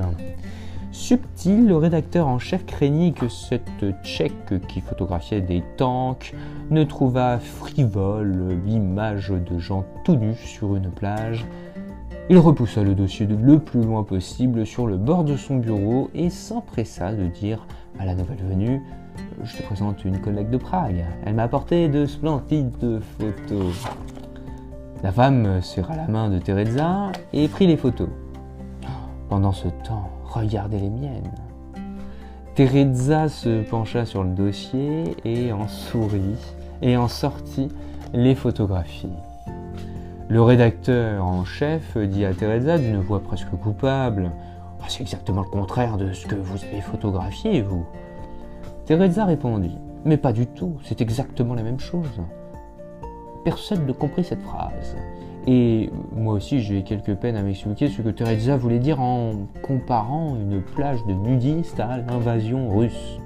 Subtil, 0.94 1.66
le 1.66 1.76
rédacteur 1.76 2.28
en 2.28 2.38
chef 2.38 2.64
craignit 2.64 3.14
que 3.14 3.28
cette 3.28 3.84
tchèque 4.04 4.66
qui 4.68 4.80
photographiait 4.80 5.40
des 5.40 5.62
tanks 5.76 6.32
ne 6.70 6.84
trouvât 6.84 7.38
frivole 7.40 8.58
l'image 8.64 9.30
de 9.30 9.58
gens 9.58 9.84
tout 10.04 10.14
nus 10.14 10.36
sur 10.36 10.76
une 10.76 10.90
plage 10.90 11.44
il 12.30 12.38
repoussa 12.38 12.82
le 12.82 12.94
dossier 12.94 13.26
le 13.26 13.58
plus 13.58 13.82
loin 13.82 14.02
possible 14.02 14.64
sur 14.64 14.86
le 14.86 14.96
bord 14.96 15.24
de 15.24 15.36
son 15.36 15.56
bureau 15.56 16.08
et 16.14 16.30
s'empressa 16.30 17.12
de 17.12 17.26
dire 17.26 17.66
à 17.98 18.06
la 18.06 18.14
nouvelle 18.14 18.42
venue 18.42 18.80
Je 19.42 19.58
te 19.58 19.62
présente 19.62 20.06
une 20.06 20.18
collègue 20.18 20.48
de 20.48 20.56
Prague. 20.56 21.04
Elle 21.26 21.34
m'a 21.34 21.42
apporté 21.42 21.86
de 21.88 22.06
splendides 22.06 23.00
photos. 23.18 23.86
La 25.02 25.12
femme 25.12 25.60
serra 25.60 25.96
la 25.96 26.08
main 26.08 26.30
de 26.30 26.38
Teresa 26.38 27.12
et 27.34 27.46
prit 27.46 27.66
les 27.66 27.76
photos. 27.76 28.08
Pendant 29.28 29.52
ce 29.52 29.68
temps, 29.68 30.08
regardez 30.34 30.78
les 30.78 30.90
miennes. 30.90 31.30
Teresa 32.54 33.28
se 33.28 33.62
pencha 33.62 34.04
sur 34.04 34.22
le 34.22 34.30
dossier 34.30 35.16
et 35.24 35.52
en 35.52 35.66
sourit 35.66 36.38
et 36.82 36.96
en 36.96 37.08
sortit 37.08 37.68
les 38.12 38.34
photographies. 38.34 39.08
Le 40.28 40.40
rédacteur 40.40 41.24
en 41.24 41.44
chef 41.44 41.96
dit 41.98 42.24
à 42.24 42.32
Teresa 42.32 42.78
d'une 42.78 42.98
voix 42.98 43.20
presque 43.20 43.50
coupable 43.50 44.30
ah, 44.80 44.84
C'est 44.88 45.02
exactement 45.02 45.42
le 45.42 45.48
contraire 45.48 45.96
de 45.96 46.12
ce 46.12 46.26
que 46.26 46.34
vous 46.34 46.64
avez 46.64 46.80
photographié, 46.80 47.60
vous. 47.60 47.84
Teresa 48.86 49.24
répondit 49.24 49.78
Mais 50.04 50.16
pas 50.16 50.32
du 50.32 50.46
tout, 50.46 50.76
c'est 50.84 51.00
exactement 51.00 51.54
la 51.54 51.62
même 51.62 51.80
chose. 51.80 52.22
Personne 53.44 53.84
ne 53.86 53.92
comprit 53.92 54.24
cette 54.24 54.42
phrase. 54.42 54.96
Et 55.46 55.90
moi 56.16 56.34
aussi, 56.34 56.60
j'ai 56.60 56.82
quelques 56.82 57.14
peines 57.14 57.36
à 57.36 57.42
m'expliquer 57.42 57.88
ce 57.88 58.00
que 58.00 58.08
Teresa 58.08 58.56
voulait 58.56 58.78
dire 58.78 59.00
en 59.00 59.32
comparant 59.62 60.36
une 60.36 60.62
plage 60.62 61.04
de 61.06 61.12
nudistes 61.12 61.80
à 61.80 61.98
l'invasion 61.98 62.74
russe. 62.74 63.18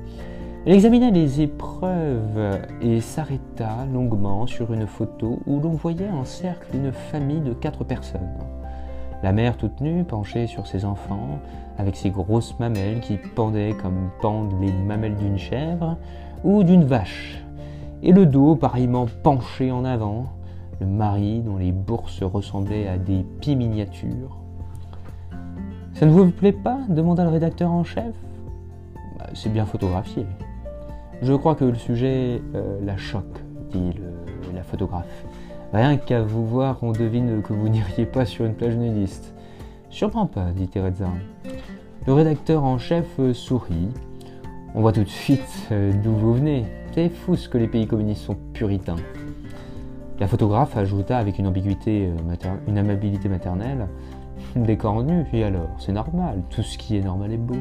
Elle 0.67 0.75
examina 0.75 1.11
les 1.11 1.41
épreuves 1.41 2.59
et 2.83 3.01
s'arrêta 3.01 3.87
longuement 3.93 4.47
sur 4.47 4.73
une 4.73 4.87
photo 4.87 5.39
où 5.47 5.61
l'on 5.61 5.71
voyait 5.71 6.11
en 6.11 6.25
cercle 6.25 6.77
une 6.77 6.93
famille 6.93 7.41
de 7.41 7.53
quatre 7.53 7.85
personnes. 7.85 8.21
La 9.23 9.33
mère 9.33 9.57
toute 9.57 9.81
nue, 9.81 10.05
penchée 10.05 10.47
sur 10.47 10.67
ses 10.67 10.85
enfants, 10.85 11.39
avec 11.79 11.97
ses 11.97 12.11
grosses 12.11 12.59
mamelles 12.59 13.01
qui 13.01 13.17
pendaient 13.17 13.75
comme 13.81 14.11
pendent 14.21 14.61
les 14.61 14.73
mamelles 14.73 15.17
d'une 15.17 15.39
chèvre 15.39 15.97
ou 16.45 16.65
d'une 16.65 16.85
vache, 16.85 17.43
et 18.03 18.13
le 18.13 18.27
dos 18.27 18.55
pareillement 18.55 19.07
penché 19.23 19.73
en 19.73 19.85
avant, 19.85 20.27
le 20.81 20.87
mari 20.87 21.41
dont 21.41 21.57
les 21.57 21.73
bourses 21.73 22.23
ressemblaient 22.23 22.89
à 22.89 22.99
des 22.99 23.25
pieds 23.41 23.55
miniatures. 23.55 24.39
Ça 25.95 26.07
ne 26.07 26.11
vous 26.11 26.31
plaît 26.31 26.53
pas 26.53 26.79
demanda 26.89 27.25
le 27.25 27.31
rédacteur 27.31 27.71
en 27.71 27.85
chef? 27.85 28.15
Bah, 29.19 29.27
c'est 29.35 29.53
bien 29.53 29.67
photographié. 29.67 30.27
Je 31.23 31.33
crois 31.33 31.57
que 31.57 31.65
le 31.65 31.75
sujet 31.75 32.41
euh, 32.55 32.79
la 32.85 32.97
choque, 32.97 33.43
dit 33.73 33.93
la 34.55 34.63
photographe. 34.63 35.25
Rien 35.73 35.97
qu'à 35.97 36.23
vous 36.23 36.47
voir, 36.47 36.79
on 36.83 36.93
devine 36.93 37.43
que 37.43 37.53
vous 37.53 37.69
n'iriez 37.69 38.07
pas 38.07 38.25
sur 38.25 38.45
une 38.45 38.55
plage 38.55 38.77
nudiste. 38.77 39.35
Sûrement 39.91 40.27
pas, 40.27 40.53
dit 40.53 40.69
Teresa. 40.69 41.09
Le 42.07 42.13
rédacteur 42.13 42.65
en 42.65 42.79
chef 42.79 43.07
euh, 43.19 43.35
sourit. 43.35 43.89
On 44.75 44.81
voit 44.81 44.93
tout 44.93 45.03
de 45.03 45.09
suite 45.09 45.67
euh, 45.73 45.93
d'où 46.03 46.13
vous 46.13 46.35
venez. 46.35 46.65
C'est 46.95 47.09
fou 47.09 47.37
ce 47.37 47.49
que 47.49 47.59
les 47.59 47.69
pays 47.69 47.87
communistes 47.87 48.23
sont 48.23 48.37
puritains. 48.53 48.97
La 50.21 50.27
photographe 50.27 50.77
ajouta 50.77 51.17
avec 51.17 51.39
une 51.39 51.47
ambiguïté, 51.47 52.11
une 52.67 52.79
amabilité 52.79 53.29
maternelle 53.29 53.87
Des 54.57 54.77
corps 54.77 55.03
nus, 55.03 55.27
et 55.33 55.45
alors 55.45 55.69
C'est 55.79 55.93
normal, 55.93 56.43
tout 56.51 56.63
ce 56.63 56.79
qui 56.79 56.97
est 56.97 57.03
normal 57.03 57.33
est 57.33 57.39
beau. 57.39 57.57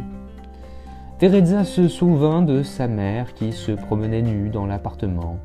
Teresa 1.20 1.64
se 1.64 1.88
souvint 1.88 2.42
de 2.42 2.62
sa 2.62 2.88
mère 2.88 3.34
qui 3.34 3.52
se 3.52 3.72
promenait 3.72 4.22
nue 4.22 4.50
dans 4.50 4.66
l'appartement. 4.66 5.38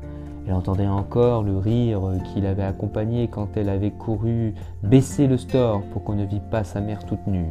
Elle 0.47 0.53
entendait 0.53 0.87
encore 0.87 1.43
le 1.43 1.57
rire 1.57 2.01
qui 2.25 2.41
l'avait 2.41 2.63
accompagnée 2.63 3.27
quand 3.27 3.57
elle 3.57 3.69
avait 3.69 3.91
couru 3.91 4.53
baisser 4.83 5.25
le 5.25 5.37
store 5.37 5.81
pour 5.91 6.03
qu'on 6.03 6.15
ne 6.15 6.25
vît 6.25 6.41
pas 6.51 6.63
sa 6.63 6.81
mère 6.81 7.05
toute 7.05 7.25
nue. 7.27 7.49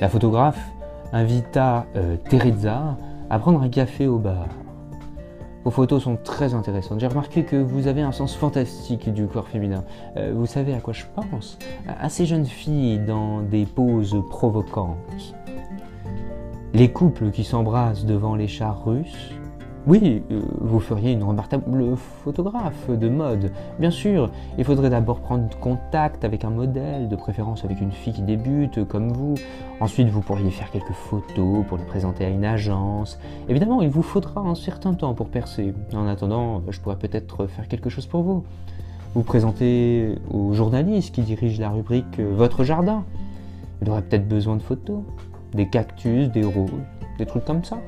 La 0.00 0.08
photographe 0.08 0.60
invita 1.12 1.86
euh, 1.96 2.16
Teresa 2.28 2.96
à 3.30 3.38
prendre 3.38 3.62
un 3.62 3.68
café 3.68 4.06
au 4.06 4.18
bar. 4.18 4.48
Vos 5.66 5.72
photos 5.72 6.04
sont 6.04 6.16
très 6.16 6.54
intéressantes. 6.54 7.00
J'ai 7.00 7.08
remarqué 7.08 7.42
que 7.42 7.56
vous 7.56 7.88
avez 7.88 8.00
un 8.00 8.12
sens 8.12 8.36
fantastique 8.36 9.12
du 9.12 9.26
corps 9.26 9.48
féminin. 9.48 9.82
Euh, 10.16 10.32
vous 10.32 10.46
savez 10.46 10.72
à 10.72 10.78
quoi 10.78 10.92
je 10.92 11.02
pense? 11.12 11.58
À 11.88 12.08
ces 12.08 12.24
jeunes 12.24 12.46
filles 12.46 13.00
dans 13.00 13.40
des 13.40 13.66
poses 13.66 14.22
provocantes. 14.30 15.34
Les 16.72 16.92
couples 16.92 17.32
qui 17.32 17.42
s'embrassent 17.42 18.04
devant 18.04 18.36
les 18.36 18.46
chars 18.46 18.84
russes, 18.84 19.32
oui, 19.86 20.22
euh, 20.32 20.42
vous 20.60 20.80
feriez 20.80 21.12
une 21.12 21.22
remarquable 21.22 21.96
photographe 22.24 22.90
de 22.90 23.08
mode. 23.08 23.52
Bien 23.78 23.92
sûr, 23.92 24.30
il 24.58 24.64
faudrait 24.64 24.90
d'abord 24.90 25.20
prendre 25.20 25.48
contact 25.58 26.24
avec 26.24 26.44
un 26.44 26.50
modèle, 26.50 27.08
de 27.08 27.14
préférence 27.14 27.64
avec 27.64 27.80
une 27.80 27.92
fille 27.92 28.12
qui 28.12 28.22
débute 28.22 28.84
comme 28.88 29.12
vous. 29.12 29.34
Ensuite, 29.80 30.08
vous 30.08 30.22
pourriez 30.22 30.50
faire 30.50 30.70
quelques 30.72 30.92
photos 30.92 31.64
pour 31.68 31.78
les 31.78 31.84
présenter 31.84 32.24
à 32.24 32.28
une 32.28 32.44
agence. 32.44 33.18
Évidemment, 33.48 33.80
il 33.80 33.88
vous 33.88 34.02
faudra 34.02 34.40
un 34.40 34.56
certain 34.56 34.94
temps 34.94 35.14
pour 35.14 35.28
percer. 35.28 35.72
En 35.94 36.08
attendant, 36.08 36.62
je 36.68 36.80
pourrais 36.80 36.98
peut-être 36.98 37.46
faire 37.46 37.68
quelque 37.68 37.88
chose 37.88 38.06
pour 38.06 38.22
vous. 38.22 38.44
Vous 39.14 39.22
présenter 39.22 40.16
aux 40.32 40.52
journalistes 40.52 41.14
qui 41.14 41.22
dirigent 41.22 41.60
la 41.60 41.70
rubrique 41.70 42.18
Votre 42.18 42.64
jardin. 42.64 43.04
Il 43.82 43.90
aurait 43.90 44.02
peut-être 44.02 44.26
besoin 44.26 44.56
de 44.56 44.62
photos 44.62 45.02
des 45.54 45.68
cactus, 45.68 46.28
des 46.30 46.44
roses, 46.44 46.70
des 47.18 47.26
trucs 47.26 47.44
comme 47.44 47.64
ça. 47.64 47.78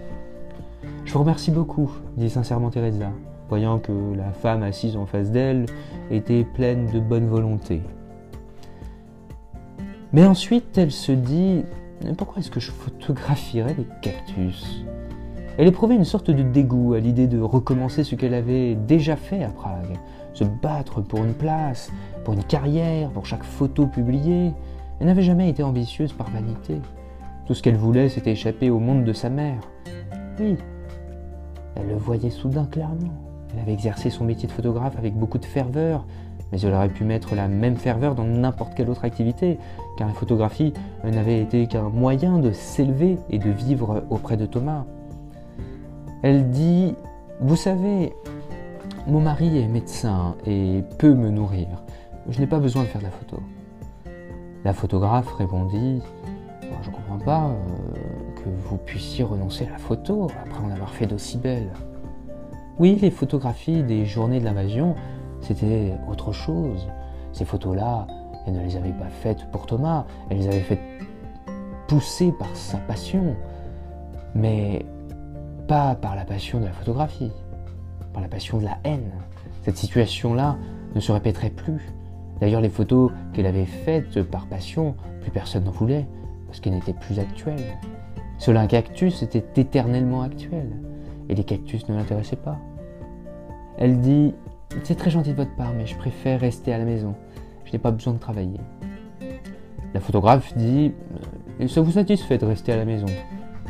Je 1.09 1.15
vous 1.15 1.21
remercie 1.21 1.51
beaucoup, 1.51 1.91
dit 2.19 2.29
sincèrement 2.29 2.69
Teresa, 2.69 3.11
voyant 3.49 3.79
que 3.79 3.93
la 4.15 4.31
femme 4.31 4.63
assise 4.63 4.95
en 4.95 5.07
face 5.07 5.31
d'elle 5.31 5.65
était 6.11 6.45
pleine 6.45 6.85
de 6.93 7.01
bonne 7.01 7.27
volonté. 7.27 7.81
Mais 10.13 10.27
ensuite, 10.27 10.77
elle 10.77 10.93
se 10.93 11.13
dit 11.13 11.65
Pourquoi 12.19 12.41
est-ce 12.41 12.51
que 12.51 12.61
je 12.61 12.71
photographierais 12.71 13.73
des 13.73 13.87
cactus? 14.03 14.85
Elle 15.57 15.69
éprouvait 15.69 15.95
une 15.95 16.05
sorte 16.05 16.31
de 16.31 16.43
dégoût 16.43 16.93
à 16.93 17.01
l'idée 17.01 17.27
de 17.27 17.41
recommencer 17.41 18.05
ce 18.05 18.15
qu'elle 18.15 18.35
avait 18.35 18.75
déjà 18.75 19.17
fait 19.17 19.43
à 19.43 19.49
Prague, 19.49 19.97
se 20.35 20.45
battre 20.45 21.01
pour 21.01 21.25
une 21.25 21.33
place, 21.33 21.91
pour 22.23 22.35
une 22.35 22.45
carrière, 22.45 23.09
pour 23.13 23.25
chaque 23.25 23.45
photo 23.45 23.87
publiée. 23.87 24.53
Elle 25.01 25.07
n'avait 25.07 25.23
jamais 25.23 25.49
été 25.49 25.63
ambitieuse 25.63 26.13
par 26.13 26.29
vanité. 26.29 26.83
Tout 27.47 27.55
ce 27.55 27.63
qu'elle 27.63 27.77
voulait, 27.77 28.11
c'était 28.11 28.33
échapper 28.33 28.69
au 28.69 28.79
monde 28.79 29.05
de 29.05 29.15
sa 29.15 29.31
mère. 29.31 29.63
Oui, 30.39 30.59
elle 31.79 31.89
le 31.89 31.97
voyait 31.97 32.31
soudain 32.31 32.67
clairement. 32.67 33.13
Elle 33.53 33.61
avait 33.61 33.73
exercé 33.73 34.11
son 34.11 34.25
métier 34.25 34.47
de 34.47 34.53
photographe 34.53 34.97
avec 34.99 35.15
beaucoup 35.15 35.39
de 35.39 35.45
ferveur, 35.45 36.05
mais 36.53 36.61
elle 36.61 36.75
aurait 36.75 36.89
pu 36.89 37.05
mettre 37.05 37.35
la 37.35 37.49
même 37.49 37.77
ferveur 37.77 38.15
dans 38.15 38.25
n'importe 38.25 38.75
quelle 38.75 38.91
autre 38.91 39.05
activité, 39.05 39.59
car 39.97 40.09
la 40.09 40.15
photographie 40.15 40.73
n'avait 41.05 41.41
été 41.41 41.67
qu'un 41.67 41.89
moyen 41.89 42.39
de 42.39 42.53
s'élever 42.53 43.19
et 43.31 43.39
de 43.39 43.51
vivre 43.51 44.05
auprès 44.11 44.37
de 44.37 44.47
Thomas. 44.47 44.85
Elle 46.23 46.51
dit 46.51 46.95
Vous 47.41 47.57
savez, 47.57 48.13
mon 49.07 49.21
mari 49.21 49.59
est 49.59 49.69
médecin 49.69 50.37
et 50.47 50.83
peut 50.99 51.15
me 51.15 51.31
nourrir. 51.31 51.69
Je 52.29 52.41
n'ai 52.41 52.47
pas 52.47 52.59
besoin 52.59 52.83
de 52.83 52.89
faire 52.89 53.01
de 53.01 53.07
la 53.07 53.13
photo. 53.13 53.43
La 54.65 54.73
photographe 54.73 55.33
répondit 55.35 56.03
je 56.83 56.91
ne 56.91 56.95
comprends 56.95 57.19
pas 57.19 57.47
euh, 57.47 57.98
vous 58.65 58.77
puissiez 58.77 59.25
renoncer 59.25 59.67
à 59.67 59.71
la 59.71 59.79
photo 59.79 60.29
après 60.43 60.65
en 60.65 60.71
avoir 60.71 60.91
fait 60.91 61.07
d'aussi 61.07 61.39
belles. 61.39 61.73
Oui, 62.79 62.99
les 63.01 63.11
photographies 63.11 63.83
des 63.83 64.07
journées 64.07 64.41
de 64.41 64.45
l'invasion 64.45 64.95
c'était 65.41 65.95
autre 66.09 66.33
chose. 66.33 66.89
Ces 67.33 67.45
photos-là, 67.45 68.07
elle 68.47 68.55
ne 68.55 68.61
les 68.61 68.77
avait 68.77 68.93
pas 68.93 69.09
faites 69.09 69.51
pour 69.51 69.67
Thomas, 69.67 70.07
elle 70.31 70.39
les 70.39 70.49
avait 70.49 70.61
faites 70.61 70.81
pousser 71.87 72.33
par 72.33 72.55
sa 72.55 72.79
passion, 72.79 73.37
mais 74.35 74.85
pas 75.67 75.95
par 75.95 76.17
la 76.17 76.25
passion 76.25 76.61
de 76.61 76.67
la 76.67 76.73
photographie, 76.73 77.33
par 78.13 78.23
la 78.23 78.29
passion 78.29 78.59
de 78.59 78.65
la 78.65 78.79
haine. 78.85 79.11
Cette 79.63 79.77
situation-là 79.77 80.57
ne 80.95 81.01
se 81.01 81.13
répéterait 81.13 81.51
plus. 81.51 81.93
D'ailleurs, 82.41 82.61
les 82.61 82.69
photos 82.69 83.11
qu'elle 83.33 83.47
avait 83.47 83.67
faites 83.67 84.23
par 84.23 84.47
passion, 84.47 84.95
plus 85.21 85.31
personne 85.31 85.65
n'en 85.65 85.71
voulait, 85.71 86.07
parce 86.47 86.61
qu'elles 86.61 86.75
n'étaient 86.75 86.93
plus 86.93 87.19
actuelles. 87.19 87.79
Cela 88.39 88.61
un 88.61 88.67
cactus 88.67 89.23
était 89.23 89.45
éternellement 89.61 90.23
actuel, 90.23 90.71
et 91.29 91.35
les 91.35 91.45
cactus 91.45 91.89
ne 91.89 91.97
l'intéressaient 91.97 92.37
pas. 92.37 92.59
Elle 93.77 94.01
dit 94.01 94.35
C'est 94.83 94.95
très 94.95 95.11
gentil 95.11 95.33
de 95.33 95.37
votre 95.37 95.55
part, 95.57 95.73
mais 95.77 95.87
je 95.87 95.97
préfère 95.97 96.41
rester 96.41 96.73
à 96.73 96.79
la 96.79 96.85
maison. 96.85 97.15
Je 97.65 97.73
n'ai 97.73 97.79
pas 97.79 97.91
besoin 97.91 98.15
de 98.15 98.19
travailler. 98.19 98.61
La 99.95 100.01
photographe 100.01 100.57
dit 100.57 100.93
euh, 101.61 101.69
Ça 101.69 101.81
vous 101.81 101.93
satisfait 101.93 102.39
de 102.39 102.47
rester 102.47 102.73
à 102.73 102.77
la 102.77 102.85
maison? 102.85 103.07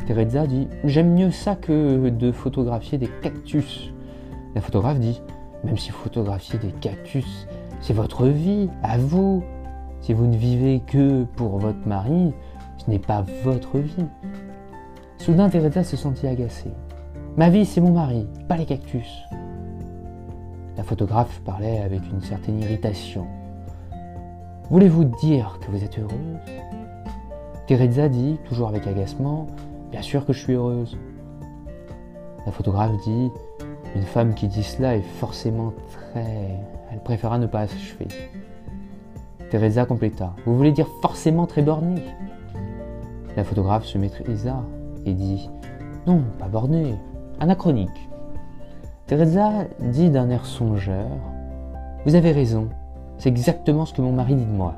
Teresa 0.05 0.47
dit 0.47 0.67
J'aime 0.83 1.13
mieux 1.13 1.31
ça 1.31 1.55
que 1.55 2.09
de 2.09 2.31
photographier 2.31 2.97
des 2.97 3.09
cactus. 3.21 3.91
La 4.55 4.61
photographe 4.61 4.99
dit 4.99 5.21
Même 5.63 5.77
si 5.77 5.91
photographier 5.91 6.59
des 6.59 6.71
cactus, 6.71 7.47
c'est 7.81 7.93
votre 7.93 8.25
vie, 8.27 8.69
à 8.83 8.97
vous. 8.97 9.43
Si 10.01 10.13
vous 10.13 10.27
ne 10.27 10.37
vivez 10.37 10.81
que 10.85 11.23
pour 11.35 11.57
votre 11.57 11.87
mari, 11.87 12.33
ce 12.77 12.89
n'est 12.89 12.99
pas 12.99 13.23
votre 13.43 13.77
vie. 13.77 14.05
Soudain, 15.29 15.47
Teresa 15.47 15.83
se 15.83 15.95
sentit 15.95 16.25
agacée. 16.25 16.71
Ma 17.37 17.51
vie, 17.51 17.63
c'est 17.63 17.81
mon 17.81 17.91
mari, 17.91 18.25
pas 18.47 18.57
les 18.57 18.65
cactus. 18.65 19.07
La 20.75 20.81
photographe 20.81 21.39
parlait 21.45 21.81
avec 21.81 22.01
une 22.11 22.19
certaine 22.19 22.59
irritation. 22.59 23.27
Voulez-vous 24.71 25.03
dire 25.21 25.59
que 25.61 25.69
vous 25.69 25.83
êtes 25.83 25.99
heureuse? 25.99 26.39
Teresa 27.67 28.09
dit, 28.09 28.39
toujours 28.45 28.69
avec 28.69 28.87
agacement, 28.87 29.45
Bien 29.91 30.01
sûr 30.01 30.25
que 30.25 30.33
je 30.33 30.39
suis 30.39 30.53
heureuse. 30.53 30.97
La 32.47 32.51
photographe 32.51 32.97
dit, 33.03 33.29
Une 33.95 34.01
femme 34.01 34.33
qui 34.33 34.47
dit 34.47 34.63
cela 34.63 34.95
est 34.95 35.05
forcément 35.19 35.73
très... 35.91 36.55
Elle 36.91 37.03
préféra 37.03 37.37
ne 37.37 37.45
pas 37.45 37.59
achever. 37.59 38.07
Teresa 39.51 39.85
compléta, 39.85 40.33
Vous 40.47 40.57
voulez 40.57 40.71
dire 40.71 40.87
forcément 41.03 41.45
très 41.45 41.61
bornée? 41.61 42.01
La 43.37 43.43
photographe 43.43 43.85
se 43.85 43.99
maîtrisa 43.99 44.63
dit, 45.13 45.49
Non, 46.07 46.23
pas 46.37 46.47
bornée, 46.47 46.95
anachronique. 47.39 48.09
Teresa 49.07 49.65
dit 49.79 50.09
d'un 50.09 50.29
air 50.29 50.45
songeur 50.45 51.07
Vous 52.05 52.15
avez 52.15 52.31
raison, 52.31 52.69
c'est 53.17 53.29
exactement 53.29 53.85
ce 53.85 53.93
que 53.93 54.01
mon 54.01 54.13
mari 54.13 54.35
dit 54.35 54.45
de 54.45 54.51
moi. 54.51 54.75